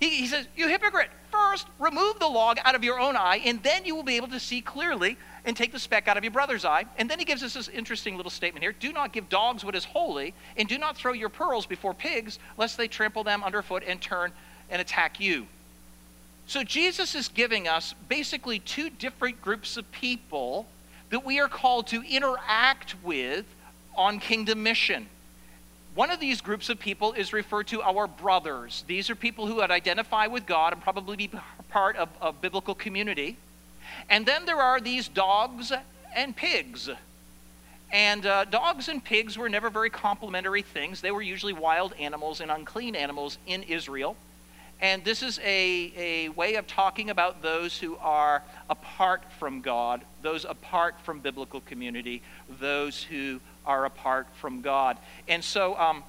[0.00, 3.62] He, he says, You hypocrite, first remove the log out of your own eye, and
[3.62, 6.32] then you will be able to see clearly and take the speck out of your
[6.32, 6.84] brother's eye.
[6.98, 9.74] And then he gives us this interesting little statement here Do not give dogs what
[9.74, 13.82] is holy, and do not throw your pearls before pigs, lest they trample them underfoot
[13.86, 14.32] and turn
[14.70, 15.46] and attack you.
[16.48, 20.66] So Jesus is giving us basically two different groups of people
[21.10, 23.44] that we are called to interact with
[23.96, 25.08] on kingdom mission.
[25.96, 28.84] One of these groups of people is referred to our brothers.
[28.86, 31.30] These are people who would identify with God and probably be
[31.70, 33.38] part of a biblical community.
[34.10, 35.72] And then there are these dogs
[36.14, 36.90] and pigs.
[37.90, 41.00] And uh, dogs and pigs were never very complimentary things.
[41.00, 44.18] They were usually wild animals and unclean animals in Israel.
[44.82, 50.02] And this is a, a way of talking about those who are apart from God,
[50.20, 52.20] those apart from biblical community,
[52.60, 54.96] those who are apart from God.
[55.28, 56.04] And so um,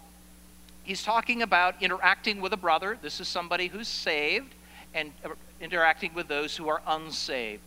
[0.84, 2.98] he's talking about interacting with a brother.
[3.02, 4.54] This is somebody who's saved,
[4.94, 5.30] and uh,
[5.62, 7.62] interacting with those who are unsaved.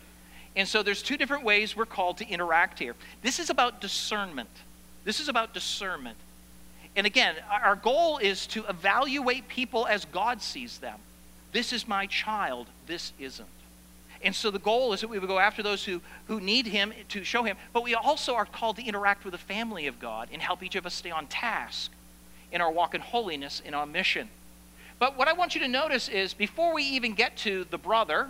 [0.55, 2.95] And so there's two different ways we're called to interact here.
[3.21, 4.49] This is about discernment.
[5.03, 6.17] This is about discernment.
[6.95, 10.99] And again, our goal is to evaluate people as God sees them.
[11.53, 13.47] This is my child, this isn't.
[14.23, 16.93] And so the goal is that we would go after those who, who need Him
[17.09, 20.29] to show Him, but we also are called to interact with the family of God
[20.31, 21.91] and help each of us stay on task
[22.51, 24.29] in our walk in holiness, in our mission.
[24.99, 28.29] But what I want you to notice is before we even get to the brother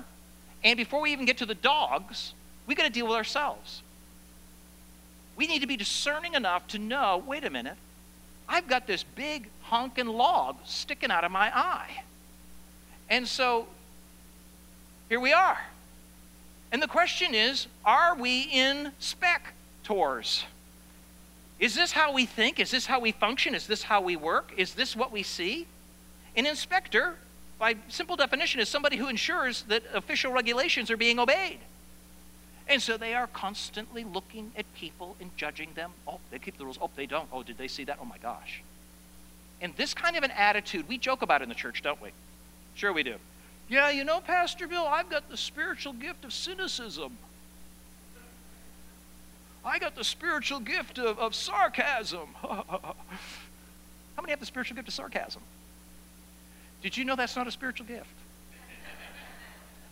[0.64, 2.34] and before we even get to the dogs,
[2.68, 3.82] we got to deal with ourselves.
[5.36, 7.78] We need to be discerning enough to know wait a minute,
[8.48, 12.04] I've got this big honking log sticking out of my eye.
[13.10, 13.68] And so
[15.10, 15.60] here we are.
[16.72, 20.46] And the question is are we inspectors?
[21.60, 22.60] Is this how we think?
[22.60, 23.54] Is this how we function?
[23.54, 24.52] Is this how we work?
[24.58, 25.68] Is this what we see?
[26.36, 27.16] An inspector,
[27.60, 31.60] by simple definition, is somebody who ensures that official regulations are being obeyed.
[32.68, 35.92] And so they are constantly looking at people and judging them.
[36.08, 36.80] Oh, they keep the rules.
[36.82, 37.28] Oh, they don't.
[37.32, 38.00] Oh, did they see that?
[38.02, 38.64] Oh my gosh.
[39.62, 42.10] And this kind of an attitude we joke about in the church, don't we?
[42.74, 43.16] Sure we do.
[43.72, 47.18] Yeah, you know, Pastor Bill, I've got the spiritual gift of cynicism.
[49.64, 52.28] I got the spiritual gift of, of sarcasm.
[52.42, 52.96] How
[54.20, 55.42] many have the spiritual gift of sarcasm?
[56.82, 58.10] Did you know that's not a spiritual gift?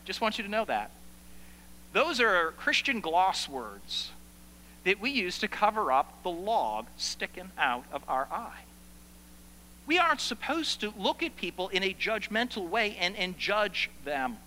[0.03, 0.91] Just want you to know that.
[1.93, 4.11] Those are Christian gloss words
[4.83, 8.59] that we use to cover up the log sticking out of our eye.
[9.89, 14.37] We aren't supposed to look at people in a judgmental way and, and judge them.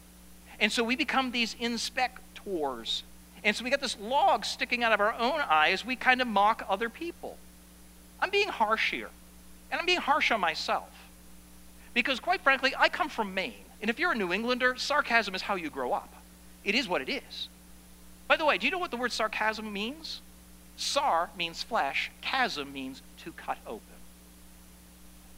[0.61, 3.02] And so we become these inspectors.
[3.42, 5.85] And so we got this log sticking out of our own eyes.
[5.85, 7.38] we kind of mock other people.
[8.20, 9.09] I'm being harsh here.
[9.72, 10.90] And I'm being harsh on myself.
[11.92, 13.64] Because quite frankly, I come from Maine.
[13.81, 16.14] And if you're a New Englander, sarcasm is how you grow up.
[16.62, 17.48] It is what it is.
[18.28, 20.20] By the way, do you know what the word sarcasm means?
[20.76, 23.92] Sar means flesh, chasm means to cut open.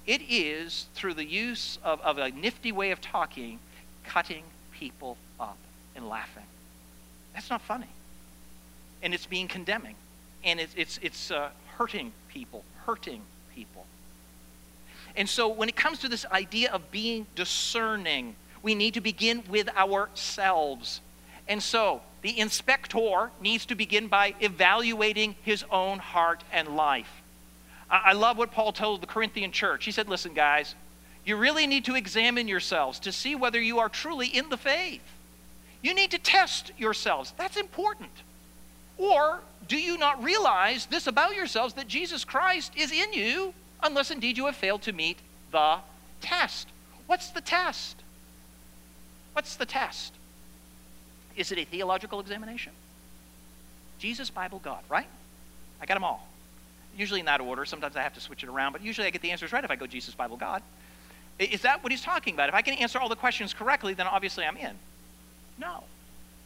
[0.07, 3.59] It is, through the use of, of a nifty way of talking,
[4.05, 5.57] cutting people up
[5.97, 6.45] and laughing.
[7.33, 7.89] That's not funny.
[9.03, 9.95] And it's being condemning.
[10.45, 13.23] And it's, it's, it's uh, hurting people, hurting
[13.55, 13.87] people.
[15.17, 19.43] And so when it comes to this idea of being discerning, we need to begin
[19.49, 21.01] with ourselves.
[21.49, 27.23] And so the inspector needs to begin by evaluating his own heart and life.
[27.91, 29.85] I love what Paul told the Corinthian church.
[29.85, 30.75] He said, Listen, guys,
[31.25, 35.03] you really need to examine yourselves to see whether you are truly in the faith.
[35.83, 37.33] You need to test yourselves.
[37.37, 38.11] That's important.
[38.97, 44.11] Or do you not realize this about yourselves that Jesus Christ is in you, unless
[44.11, 45.19] indeed you have failed to meet
[45.51, 45.79] the
[46.21, 46.69] test?
[47.07, 47.97] What's the test?
[49.35, 50.15] What's the test?
[51.37, 52.73] Is it a theological examination?
[53.99, 55.09] Jesus, Bible, God, right?
[55.81, 56.27] I got them all
[56.97, 57.65] usually in that order.
[57.65, 59.71] Sometimes I have to switch it around, but usually I get the answers right if
[59.71, 60.63] I go Jesus, Bible, God.
[61.39, 62.49] Is that what he's talking about?
[62.49, 64.75] If I can answer all the questions correctly, then obviously I'm in.
[65.59, 65.85] No.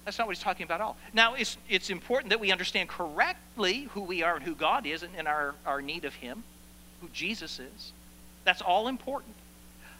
[0.04, 0.96] That's not what he's talking about at all.
[1.12, 5.02] Now, it's, it's important that we understand correctly who we are and who God is
[5.02, 6.44] and, and our, our need of him,
[7.02, 7.92] who Jesus is.
[8.44, 9.34] That's all important.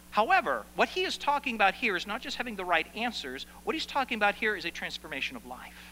[0.09, 3.45] However, what he is talking about here is not just having the right answers.
[3.63, 5.88] What he's talking about here is a transformation of life.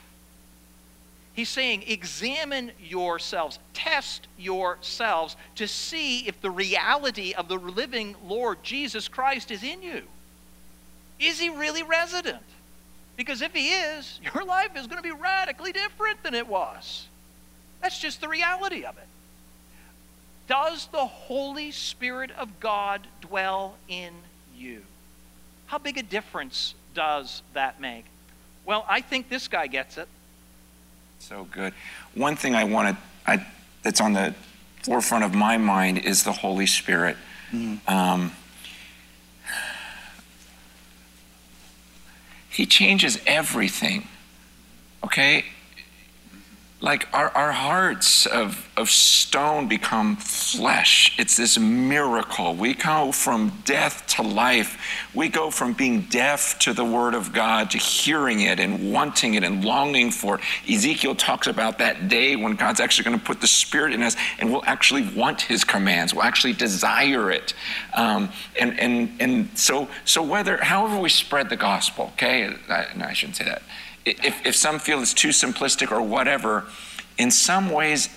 [1.37, 8.63] He's saying, examine yourselves, test yourselves to see if the reality of the living Lord
[8.63, 10.01] Jesus Christ is in you.
[11.19, 12.41] Is he really resident?
[13.17, 17.05] Because if he is, your life is going to be radically different than it was.
[17.83, 19.07] That's just the reality of it.
[20.47, 24.11] Does the Holy Spirit of God dwell in
[24.57, 24.81] you?
[25.67, 28.05] How big a difference does that make?
[28.65, 30.07] Well, I think this guy gets it.
[31.19, 31.73] So good.
[32.15, 33.45] One thing I want to,
[33.83, 34.33] that's on the
[34.83, 37.17] forefront of my mind is the Holy Spirit.
[37.51, 37.93] Mm-hmm.
[37.93, 38.31] Um,
[42.49, 44.07] he changes everything.
[45.03, 45.45] Okay?
[46.79, 51.17] Like our, our hearts of, of stone become flesh.
[51.17, 52.53] It's this miracle.
[52.53, 54.79] We go from death to life.
[55.15, 59.33] We go from being deaf to the word of God to hearing it and wanting
[59.33, 60.41] it and longing for it.
[60.71, 64.15] Ezekiel talks about that day when God's actually going to put the spirit in us
[64.37, 66.13] and we'll actually want his commands.
[66.13, 67.55] We'll actually desire it.
[67.95, 73.05] Um, and, and, and so, so whether, however we spread the gospel, okay, I, no,
[73.05, 73.63] I shouldn't say that
[74.07, 76.65] if, if some feel it's too simplistic or whatever,
[77.17, 78.09] in some ways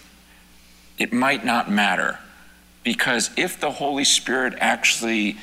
[0.99, 2.19] it might not matter.
[2.85, 5.37] Because if the Holy Spirit actually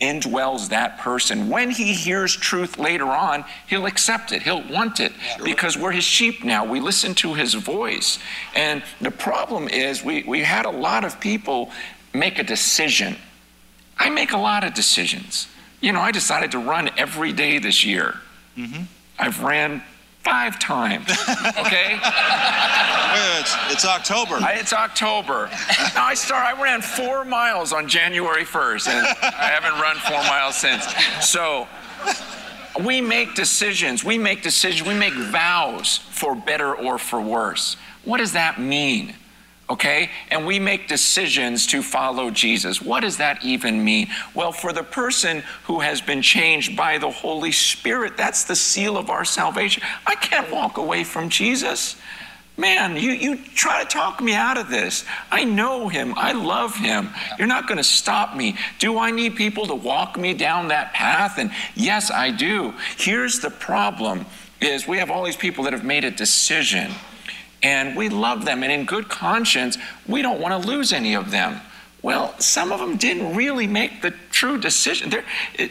[0.00, 5.12] indwells that person, when he hears truth later on, he'll accept it, he'll want it,
[5.36, 5.44] sure.
[5.44, 6.64] because we're his sheep now.
[6.64, 8.18] We listen to his voice.
[8.54, 11.70] And the problem is, we, we had a lot of people
[12.12, 13.16] make a decision.
[13.96, 15.46] I make a lot of decisions.
[15.80, 18.16] You know, I decided to run every day this year.
[18.56, 18.82] Mm-hmm.
[19.18, 19.82] I've ran
[20.24, 21.10] five times.
[21.10, 21.98] Okay?
[23.40, 24.36] it's, it's, October.
[24.36, 25.50] I, it's October.
[25.94, 26.44] Now I start.
[26.44, 30.84] I ran four miles on January 1st, and I haven't run four miles since.
[31.20, 31.66] So
[32.84, 34.04] we make decisions.
[34.04, 34.86] We make decisions.
[34.86, 37.76] We make vows for better or for worse.
[38.04, 39.14] What does that mean?
[39.72, 40.10] Okay?
[40.30, 42.82] And we make decisions to follow Jesus.
[42.82, 44.08] What does that even mean?
[44.34, 48.98] Well, for the person who has been changed by the Holy Spirit, that's the seal
[48.98, 49.82] of our salvation.
[50.06, 51.96] I can't walk away from Jesus.
[52.58, 55.06] Man, you, you try to talk me out of this.
[55.30, 56.12] I know him.
[56.18, 57.08] I love him.
[57.38, 58.56] You're not going to stop me.
[58.78, 61.38] Do I need people to walk me down that path?
[61.38, 62.74] And yes, I do.
[62.98, 64.26] Here's the problem
[64.60, 66.92] is we have all these people that have made a decision
[67.62, 68.62] and we love them.
[68.62, 71.60] And in good conscience, we don't want to lose any of them.
[72.02, 75.10] Well, some of them didn't really make the true decision.
[75.10, 75.24] They're,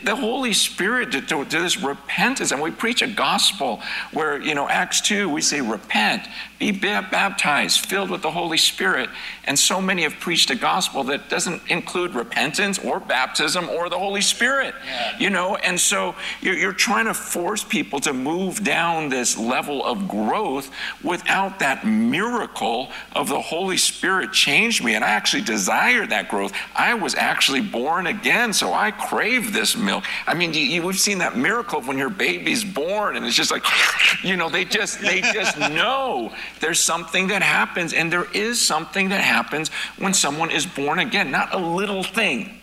[0.03, 3.81] the Holy Spirit to, to, this repentance, and we preach a gospel
[4.13, 6.25] where, you know, Acts 2, we say, repent,
[6.61, 9.09] be baptized, filled with the Holy Spirit.
[9.45, 13.97] And so many have preached a gospel that doesn't include repentance or baptism or the
[13.97, 15.17] Holy Spirit, yeah.
[15.17, 15.55] you know.
[15.55, 20.69] And so you're, you're trying to force people to move down this level of growth
[21.03, 24.93] without that miracle of the Holy Spirit changed me.
[24.93, 26.53] And I actually desire that growth.
[26.75, 30.03] I was actually born again so I crave this milk.
[30.27, 33.35] I mean, you, you, we've seen that miracle of when your baby's born, and it's
[33.35, 33.63] just like,
[34.23, 39.09] you know, they just they just know there's something that happens, and there is something
[39.09, 41.31] that happens when someone is born again.
[41.31, 42.61] Not a little thing.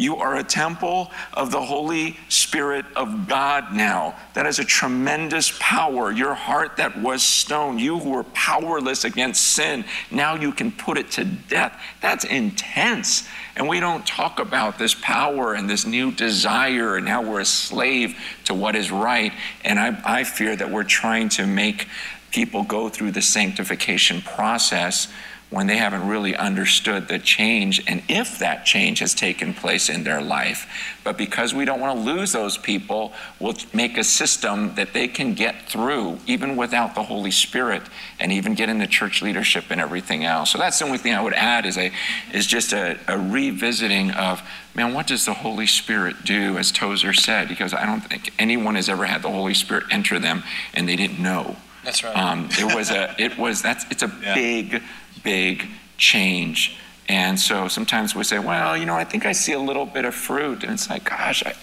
[0.00, 4.14] You are a temple of the Holy Spirit of God now.
[4.32, 6.10] That is a tremendous power.
[6.10, 10.96] Your heart that was stone, you who were powerless against sin, now you can put
[10.96, 11.78] it to death.
[12.00, 13.28] That's intense.
[13.56, 17.44] And we don't talk about this power and this new desire and how we're a
[17.44, 19.34] slave to what is right.
[19.66, 21.88] And I, I fear that we're trying to make
[22.30, 25.08] people go through the sanctification process
[25.50, 30.04] when they haven't really understood the change and if that change has taken place in
[30.04, 30.96] their life.
[31.02, 35.08] But because we don't want to lose those people, we'll make a system that they
[35.08, 37.82] can get through even without the Holy Spirit
[38.20, 40.52] and even get into church leadership and everything else.
[40.52, 41.90] So that's the only thing I would add is a
[42.32, 44.42] is just a, a revisiting of
[44.76, 46.58] man, what does the Holy Spirit do?
[46.58, 50.20] As Tozer said, because I don't think anyone has ever had the Holy Spirit enter
[50.20, 51.56] them and they didn't know.
[51.84, 52.16] That's right.
[52.16, 54.34] Um, it was a it was that's it's a yeah.
[54.34, 54.82] big
[55.22, 55.66] big
[55.96, 56.76] change.
[57.08, 60.04] And so sometimes we say, well, you know, I think I see a little bit
[60.04, 60.62] of fruit.
[60.62, 61.54] And it's like, gosh, I,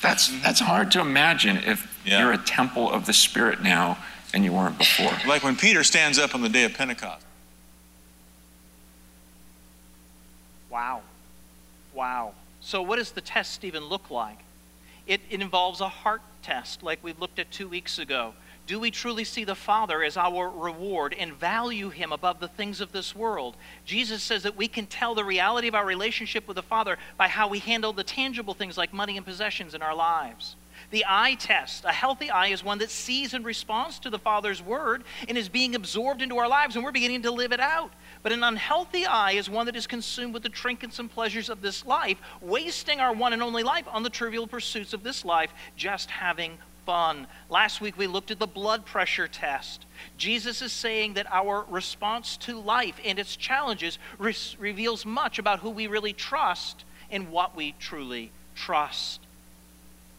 [0.00, 2.20] that's, that's hard to imagine if yeah.
[2.20, 3.98] you're a temple of the Spirit now
[4.32, 5.12] and you weren't before.
[5.26, 7.26] Like when Peter stands up on the day of Pentecost.
[10.70, 11.02] Wow.
[11.92, 12.34] Wow.
[12.60, 14.38] So, what does the test even look like?
[15.08, 18.34] It, it involves a heart test, like we looked at two weeks ago.
[18.70, 22.80] Do we truly see the Father as our reward and value Him above the things
[22.80, 23.56] of this world?
[23.84, 27.26] Jesus says that we can tell the reality of our relationship with the Father by
[27.26, 30.54] how we handle the tangible things like money and possessions in our lives.
[30.92, 34.62] The eye test, a healthy eye, is one that sees and responds to the Father's
[34.62, 37.92] word and is being absorbed into our lives, and we're beginning to live it out.
[38.22, 41.60] But an unhealthy eye is one that is consumed with the trinkets and pleasures of
[41.60, 45.52] this life, wasting our one and only life on the trivial pursuits of this life,
[45.76, 46.58] just having
[46.90, 47.28] fun.
[47.48, 49.84] Last week we looked at the blood pressure test.
[50.18, 55.60] Jesus is saying that our response to life and its challenges re- reveals much about
[55.60, 59.20] who we really trust and what we truly trust.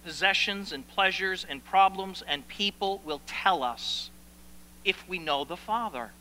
[0.06, 4.10] Possessions and pleasures and problems and people will tell us
[4.86, 6.12] if we know the Father.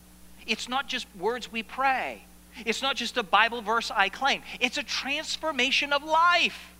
[0.48, 2.22] It's not just words we pray.
[2.66, 4.42] It's not just a Bible verse I claim.
[4.58, 6.74] It's a transformation of life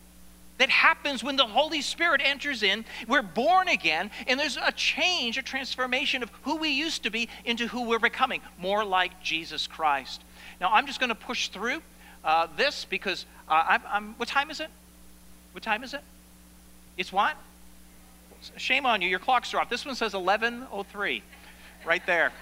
[0.61, 2.85] that happens when the Holy Spirit enters in.
[3.09, 7.31] We're born again, and there's a change, a transformation of who we used to be
[7.47, 10.23] into who we're becoming, more like Jesus Christ.
[10.61, 11.81] Now, I'm just going to push through
[12.23, 14.69] uh, this because uh, I'm, I'm, what time is it?
[15.53, 16.03] What time is it?
[16.99, 17.39] It's what?
[18.59, 19.71] Shame on you, your clocks are off.
[19.71, 21.23] This one says 11.03,
[21.87, 22.33] right there.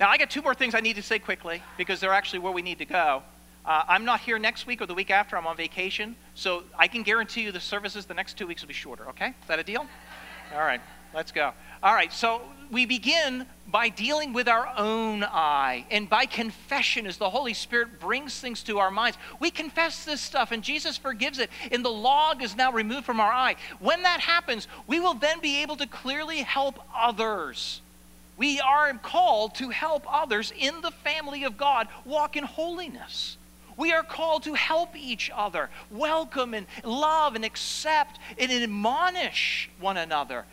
[0.00, 2.52] Now, I got two more things I need to say quickly because they're actually where
[2.52, 3.22] we need to go.
[3.70, 5.36] Uh, I'm not here next week or the week after.
[5.36, 6.16] I'm on vacation.
[6.34, 9.28] So I can guarantee you the services the next two weeks will be shorter, okay?
[9.28, 9.86] Is that a deal?
[10.52, 10.80] All right,
[11.14, 11.52] let's go.
[11.80, 12.42] All right, so
[12.72, 18.00] we begin by dealing with our own eye and by confession as the Holy Spirit
[18.00, 19.16] brings things to our minds.
[19.38, 23.20] We confess this stuff and Jesus forgives it, and the log is now removed from
[23.20, 23.54] our eye.
[23.78, 27.82] When that happens, we will then be able to clearly help others.
[28.36, 33.36] We are called to help others in the family of God walk in holiness.
[33.80, 39.96] We are called to help each other, welcome and love and accept and admonish one
[39.96, 40.44] another,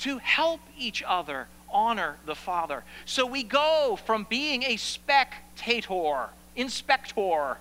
[0.00, 2.84] to help each other honor the Father.
[3.06, 7.56] So we go from being a spectator, inspector,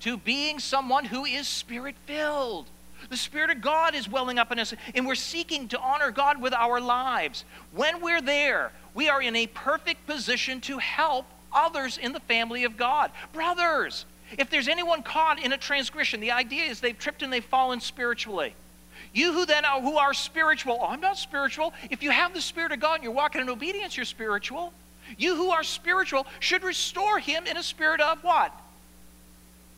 [0.00, 2.66] to being someone who is spirit filled.
[3.10, 6.42] The Spirit of God is welling up in us, and we're seeking to honor God
[6.42, 7.44] with our lives.
[7.70, 12.64] When we're there, we are in a perfect position to help others in the family
[12.64, 13.12] of God.
[13.32, 14.04] Brothers,
[14.36, 17.80] if there's anyone caught in a transgression, the idea is they've tripped and they've fallen
[17.80, 18.54] spiritually.
[19.14, 21.72] You who then are, who are spiritual, oh, I'm not spiritual.
[21.90, 24.72] If you have the Spirit of God and you're walking in obedience, you're spiritual.
[25.16, 28.52] You who are spiritual should restore him in a spirit of what?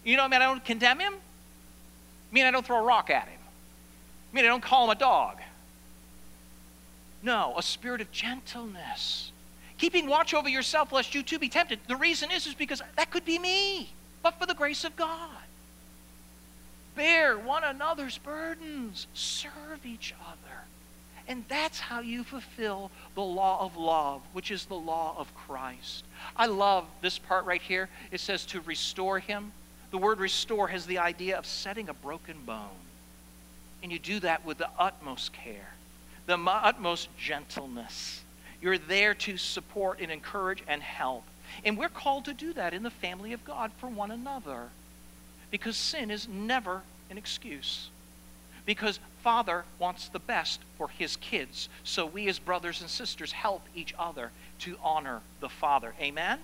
[0.03, 1.13] You know, I mean, I don't condemn him.
[1.13, 3.39] I mean, I don't throw a rock at him.
[4.33, 5.39] I mean, I don't call him a dog.
[7.23, 9.31] No, a spirit of gentleness.
[9.79, 11.79] Keeping watch over yourself lest you too be tempted.
[11.87, 13.91] The reason is, is because that could be me
[14.23, 15.31] but for the grace of God.
[16.95, 20.61] Bear one another's burdens, serve each other.
[21.29, 26.05] And that's how you fulfill the law of love, which is the law of Christ.
[26.37, 27.89] I love this part right here.
[28.11, 29.53] It says to restore him.
[29.93, 32.69] The word restore has the idea of setting a broken bone.
[33.83, 35.75] And you do that with the utmost care,
[36.27, 38.23] the utmost gentleness.
[38.61, 41.25] You're there to support and encourage and help.
[41.65, 44.69] And we're called to do that in the family of God for one another.
[45.51, 47.91] Because sin is never an excuse.
[48.67, 51.69] Because Father wants the best for his kids.
[51.85, 54.31] So we as brothers and sisters help each other
[54.61, 55.95] to honor the Father.
[56.01, 56.39] Amen?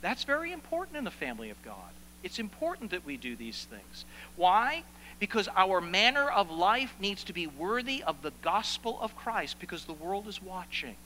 [0.00, 1.74] That's very important in the family of God.
[2.22, 4.04] It's important that we do these things.
[4.36, 4.82] Why?
[5.18, 9.84] Because our manner of life needs to be worthy of the gospel of Christ because
[9.84, 10.96] the world is watching.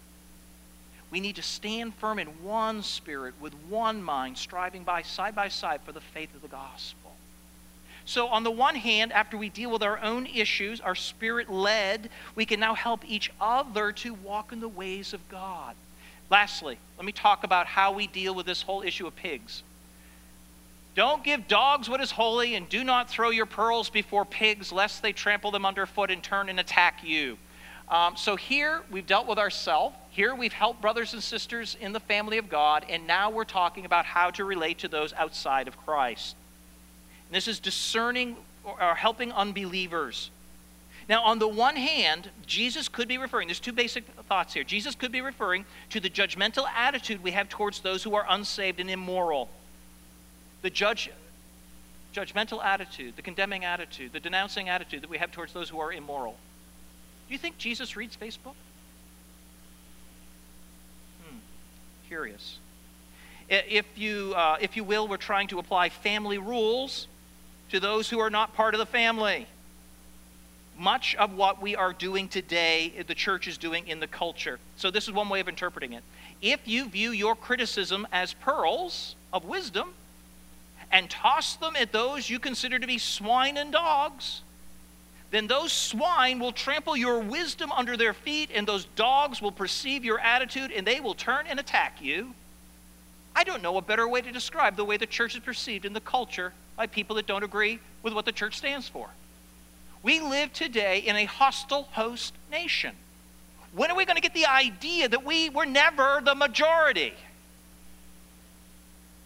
[1.12, 5.48] We need to stand firm in one spirit, with one mind, striving by side by
[5.48, 7.12] side for the faith of the gospel.
[8.06, 12.08] So, on the one hand, after we deal with our own issues, our spirit led,
[12.34, 15.76] we can now help each other to walk in the ways of God.
[16.30, 19.62] Lastly, let me talk about how we deal with this whole issue of pigs.
[20.94, 25.02] Don't give dogs what is holy, and do not throw your pearls before pigs, lest
[25.02, 27.36] they trample them underfoot and turn and attack you.
[27.92, 29.94] Um, so here we've dealt with ourselves.
[30.12, 33.84] Here we've helped brothers and sisters in the family of God, and now we're talking
[33.84, 36.34] about how to relate to those outside of Christ.
[37.28, 40.30] And this is discerning or helping unbelievers.
[41.06, 44.64] Now, on the one hand, Jesus could be referring, there's two basic thoughts here.
[44.64, 48.80] Jesus could be referring to the judgmental attitude we have towards those who are unsaved
[48.80, 49.50] and immoral.
[50.62, 51.10] The judge,
[52.14, 55.92] judgmental attitude, the condemning attitude, the denouncing attitude that we have towards those who are
[55.92, 56.36] immoral.
[57.28, 58.54] Do you think Jesus reads Facebook?
[61.22, 61.38] Hmm,
[62.06, 62.58] curious.
[63.48, 67.06] If you, uh, if you will, we're trying to apply family rules
[67.70, 69.46] to those who are not part of the family.
[70.78, 74.58] Much of what we are doing today, the church is doing in the culture.
[74.76, 76.02] So, this is one way of interpreting it.
[76.40, 79.94] If you view your criticism as pearls of wisdom
[80.90, 84.42] and toss them at those you consider to be swine and dogs,
[85.32, 90.04] then those swine will trample your wisdom under their feet, and those dogs will perceive
[90.04, 92.34] your attitude, and they will turn and attack you.
[93.34, 95.94] I don't know a better way to describe the way the church is perceived in
[95.94, 99.08] the culture by people that don't agree with what the church stands for.
[100.02, 102.94] We live today in a hostile host nation.
[103.72, 107.14] When are we going to get the idea that we were never the majority?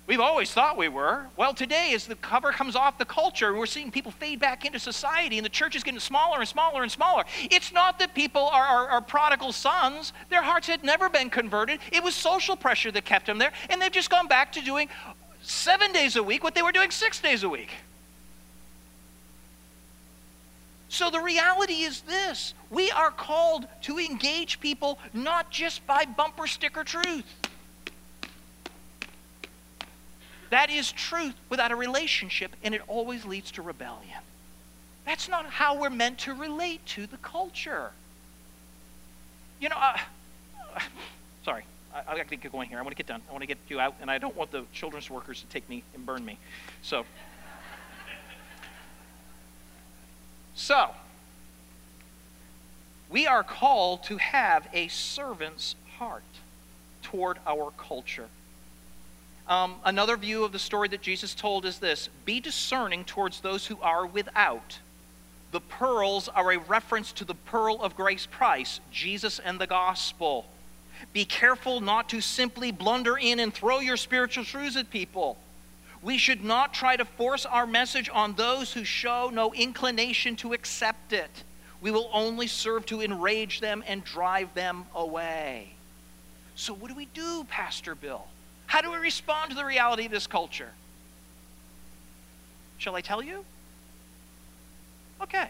[0.07, 1.27] We've always thought we were.
[1.37, 4.79] Well, today, as the cover comes off the culture, we're seeing people fade back into
[4.79, 7.25] society, and the church is getting smaller and smaller and smaller.
[7.51, 11.81] It's not that people are, are, are, prodigal sons, their hearts had never been converted.
[11.91, 14.89] It was social pressure that kept them there, and they've just gone back to doing
[15.43, 17.71] seven days a week what they were doing six days a week.
[20.89, 26.47] So the reality is this we are called to engage people not just by bumper
[26.47, 27.25] sticker truth.
[30.51, 34.21] That is truth without a relationship, and it always leads to rebellion.
[35.05, 37.91] That's not how we're meant to relate to the culture.
[39.61, 39.99] You know, uh,
[41.45, 42.79] sorry, I, I got to get going here.
[42.79, 43.23] I want to get done.
[43.29, 45.69] I want to get you out, and I don't want the children's workers to take
[45.69, 46.39] me and burn me.
[46.83, 47.05] So,
[50.55, 50.91] so
[53.09, 56.23] we are called to have a servant's heart
[57.03, 58.29] toward our culture.
[59.49, 63.67] Um, another view of the story that Jesus told is this Be discerning towards those
[63.67, 64.79] who are without.
[65.53, 70.47] The pearls are a reference to the pearl of grace price, Jesus and the gospel.
[71.13, 75.39] Be careful not to simply blunder in and throw your spiritual truths at people.
[76.03, 80.53] We should not try to force our message on those who show no inclination to
[80.53, 81.31] accept it.
[81.81, 85.75] We will only serve to enrage them and drive them away.
[86.55, 88.27] So, what do we do, Pastor Bill?
[88.67, 90.71] How do we respond to the reality of this culture?
[92.79, 93.45] Shall I tell you?
[95.23, 95.49] Okay,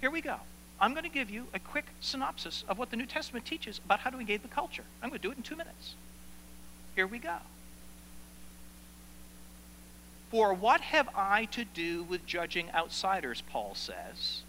[0.00, 0.36] here we go.
[0.80, 4.00] I'm going to give you a quick synopsis of what the New Testament teaches about
[4.00, 4.84] how to engage the culture.
[5.02, 5.94] I'm going to do it in two minutes.
[6.94, 7.36] Here we go.
[10.30, 14.42] For what have I to do with judging outsiders, Paul says?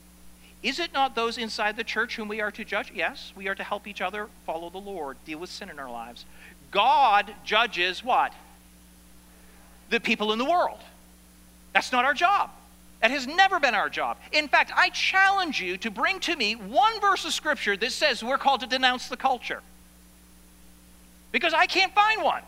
[0.62, 2.92] Is it not those inside the church whom we are to judge?
[2.94, 5.90] Yes, we are to help each other follow the Lord, deal with sin in our
[5.90, 6.26] lives.
[6.72, 8.34] God judges what?
[9.90, 10.80] The people in the world.
[11.74, 12.52] That's not our job.
[13.02, 14.18] That has never been our job.
[14.32, 18.24] In fact, I challenge you to bring to me one verse of Scripture that says
[18.24, 19.62] we're called to denounce the culture.
[21.32, 22.42] Because I can't find one.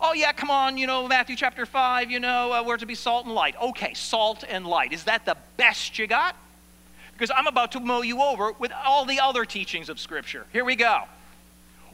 [0.00, 2.96] Oh, yeah, come on, you know, Matthew chapter 5, you know, uh, we're to be
[2.96, 3.54] salt and light.
[3.62, 4.92] Okay, salt and light.
[4.92, 6.34] Is that the best you got?
[7.12, 10.46] Because I'm about to mow you over with all the other teachings of Scripture.
[10.52, 11.02] Here we go.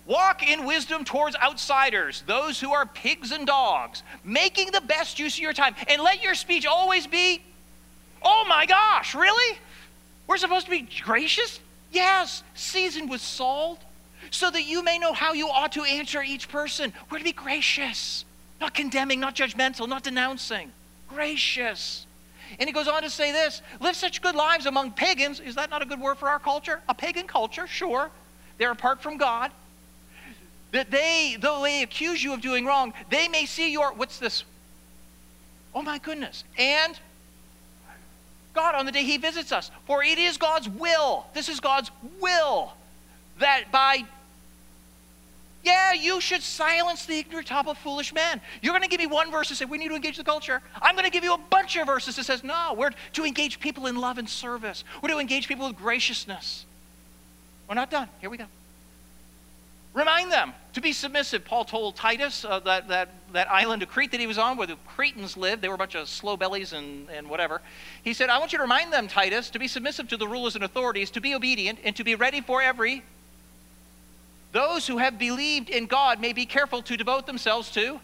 [0.09, 5.35] Walk in wisdom towards outsiders, those who are pigs and dogs, making the best use
[5.35, 5.75] of your time.
[5.87, 7.43] And let your speech always be,
[8.23, 9.59] oh my gosh, really?
[10.27, 11.61] We're supposed to be gracious?
[11.93, 13.83] Yes, seasoned with salt,
[14.31, 16.95] so that you may know how you ought to answer each person.
[17.11, 18.25] We're to be gracious,
[18.63, 20.73] not condemning, not judgmental, not denouncing.
[21.11, 22.07] Gracious.
[22.59, 25.39] And he goes on to say this live such good lives among pagans.
[25.39, 26.81] Is that not a good word for our culture?
[26.89, 28.11] A pagan culture, sure.
[28.57, 29.51] They're apart from God
[30.73, 34.45] that they, though they accuse you of doing wrong, they may see your, what's this?
[35.75, 36.45] Oh my goodness.
[36.59, 36.99] And
[38.55, 39.71] God on the day he visits us.
[39.87, 41.91] For it is God's will, this is God's
[42.21, 42.73] will,
[43.39, 44.05] that by,
[45.63, 48.41] yeah, you should silence the ignorant top of foolish men.
[48.61, 50.61] You're going to give me one verse that says we need to engage the culture.
[50.83, 53.61] I'm going to give you a bunch of verses that says no, we're to engage
[53.61, 54.85] people in love and service.
[55.03, 56.67] We're to engage people with graciousness.
[57.69, 58.09] We're not done.
[58.21, 58.47] Here we go.
[59.99, 61.45] Remind them to be submissive.
[61.45, 64.69] Paul told Titus, uh, that, that, that island of Crete that he was on, where
[64.69, 67.61] the Cretans lived, they were a bunch of slow bellies and, and whatever.
[68.05, 70.55] He said, I want you to remind them, Titus, to be submissive to the rulers
[70.55, 73.03] and authorities, to be obedient, and to be ready for every.
[74.53, 77.99] Those who have believed in God may be careful to devote themselves to.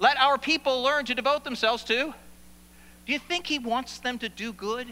[0.00, 2.12] Let our people learn to devote themselves to.
[3.06, 4.88] Do you think he wants them to do good?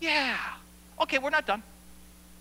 [0.00, 0.38] Yeah.
[1.00, 1.62] Okay, we're not done.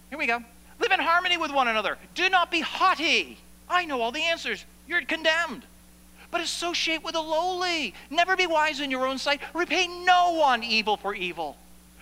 [0.09, 0.43] Here we go.
[0.82, 1.97] Live in harmony with one another.
[2.15, 3.38] Do not be haughty.
[3.69, 4.65] I know all the answers.
[4.88, 5.63] You're condemned.
[6.32, 7.93] But associate with the lowly.
[8.09, 9.41] Never be wise in your own sight.
[9.53, 11.55] Repay no one evil for evil.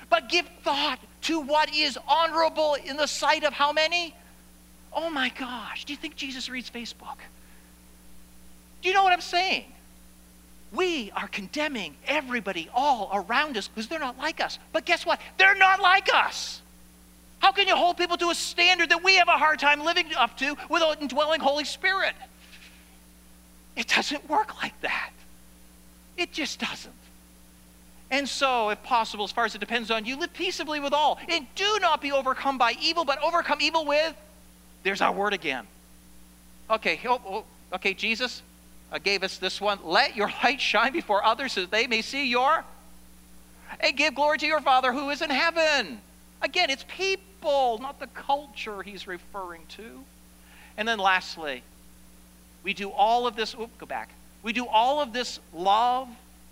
[0.10, 4.16] But give thought to what is honorable in the sight of how many?
[4.94, 5.84] Oh my gosh.
[5.86, 7.18] Do you think Jesus reads Facebook?
[8.82, 9.66] Do you know what I'm saying?
[10.72, 14.58] We are condemning everybody all around us because they're not like us.
[14.72, 15.20] But guess what?
[15.38, 16.62] They're not like us.
[17.40, 20.08] How can you hold people to a standard that we have a hard time living
[20.16, 22.14] up to without indwelling Holy Spirit?
[23.76, 25.12] It doesn't work like that.
[26.18, 26.94] It just doesn't.
[28.12, 31.20] And so, if possible, as far as it depends on you, live peaceably with all.
[31.30, 34.16] And do not be overcome by evil, but overcome evil with.
[34.84, 35.66] There's our word again.
[36.70, 38.42] Okay, oh, oh, okay, Jesus
[38.92, 39.80] uh, gave us this one.
[39.84, 42.64] Let your light shine before others so that they may see your.
[43.80, 46.02] And give glory to your Father who is in heaven.
[46.42, 50.04] Again, it's people people, not the culture he's referring to.
[50.78, 51.64] And then lastly,
[52.64, 54.10] we do all of this, oops, go back.
[54.44, 56.08] We do all of this love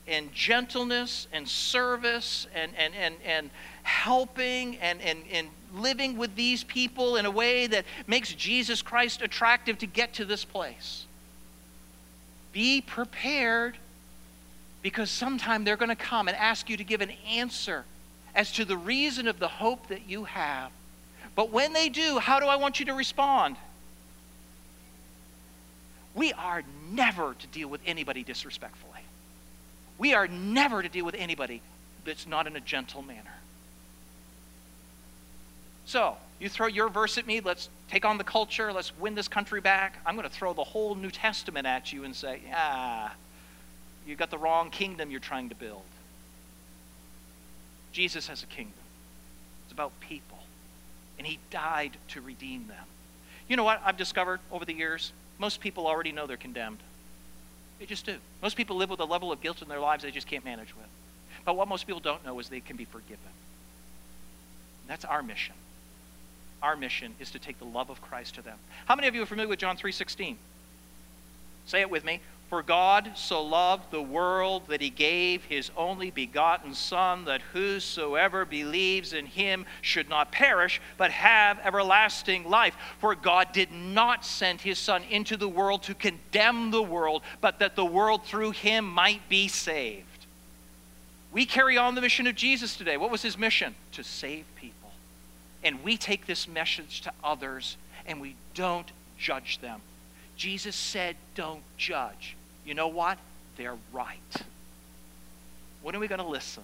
[0.07, 3.49] and gentleness and service and, and, and, and
[3.83, 9.21] helping and, and, and living with these people in a way that makes Jesus Christ
[9.21, 11.05] attractive to get to this place.
[12.53, 13.75] Be prepared
[14.81, 17.83] because sometime they're going to come and ask you to give an answer
[18.38, 20.71] as to the reason of the hope that you have.
[21.35, 23.57] But when they do, how do I want you to respond?
[26.13, 29.01] We are never to deal with anybody disrespectfully.
[29.97, 31.63] We are never to deal with anybody
[32.05, 33.38] that's not in a gentle manner.
[35.85, 39.27] So, you throw your verse at me, let's take on the culture, let's win this
[39.27, 39.97] country back.
[40.05, 43.13] I'm going to throw the whole New Testament at you and say, ah,
[44.05, 45.81] you've got the wrong kingdom you're trying to build.
[47.91, 48.73] Jesus has a kingdom,
[49.65, 50.39] it's about people,
[51.17, 52.85] and He died to redeem them.
[53.47, 55.11] You know what I've discovered over the years?
[55.39, 56.79] Most people already know they're condemned.
[57.79, 58.17] They just do.
[58.41, 60.75] Most people live with a level of guilt in their lives they just can't manage
[60.75, 60.88] with.
[61.45, 63.17] But what most people don't know is they can be forgiven.
[64.81, 65.55] And that's our mission.
[66.61, 68.57] Our mission is to take the love of Christ to them.
[68.85, 70.38] How many of you are familiar with John 3:16?
[71.67, 72.19] Say it with me.
[72.50, 78.45] For God so loved the world that he gave his only begotten Son, that whosoever
[78.45, 82.74] believes in him should not perish, but have everlasting life.
[83.00, 87.60] For God did not send his Son into the world to condemn the world, but
[87.60, 90.06] that the world through him might be saved.
[91.34, 92.95] We carry on the mission of Jesus today.
[92.95, 93.76] What was his mission?
[93.91, 94.91] To save people.
[95.66, 97.76] And we take this message to others
[98.06, 98.89] and we don't
[99.20, 99.82] judge them.
[100.38, 102.36] Jesus said, Don't judge.
[102.68, 103.18] You know what?
[103.55, 104.36] They're right.
[105.82, 106.63] When are we going to listen?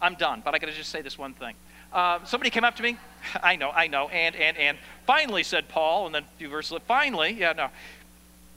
[0.00, 1.54] I'm done, but I got to just say this one thing.
[1.92, 2.96] Uh, somebody came up to me.
[3.42, 4.78] I know, I know, and, and, and.
[5.06, 6.78] Finally, said Paul, and then a few verses.
[6.88, 7.68] Finally, yeah, no.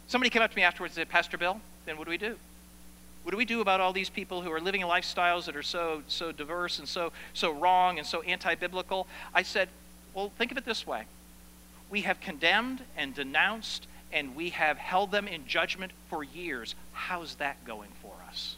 [0.07, 2.37] Somebody came up to me afterwards and said, Pastor Bill, then what do we do?
[3.23, 6.01] What do we do about all these people who are living lifestyles that are so,
[6.07, 9.05] so diverse and so, so wrong and so anti biblical?
[9.33, 9.67] I said,
[10.13, 11.03] well, think of it this way.
[11.89, 16.75] We have condemned and denounced and we have held them in judgment for years.
[16.93, 18.55] How's that going for us?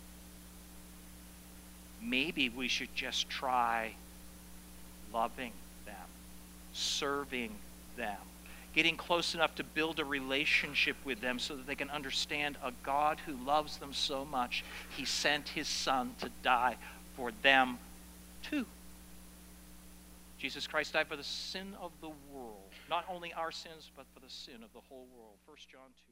[2.02, 3.94] Maybe we should just try
[5.14, 5.52] loving
[5.86, 5.96] them,
[6.74, 7.52] serving
[7.98, 8.18] them,
[8.74, 12.72] getting close enough to build a relationship with them so that they can understand a
[12.84, 14.64] God who loves them so much,
[14.96, 16.78] he sent his son to die
[17.16, 17.80] for them
[18.44, 18.66] too.
[20.38, 22.29] Jesus Christ died for the sin of the world.
[22.90, 25.38] Not only our sins, but for the sin of the whole world.
[25.46, 26.09] 1 John 2.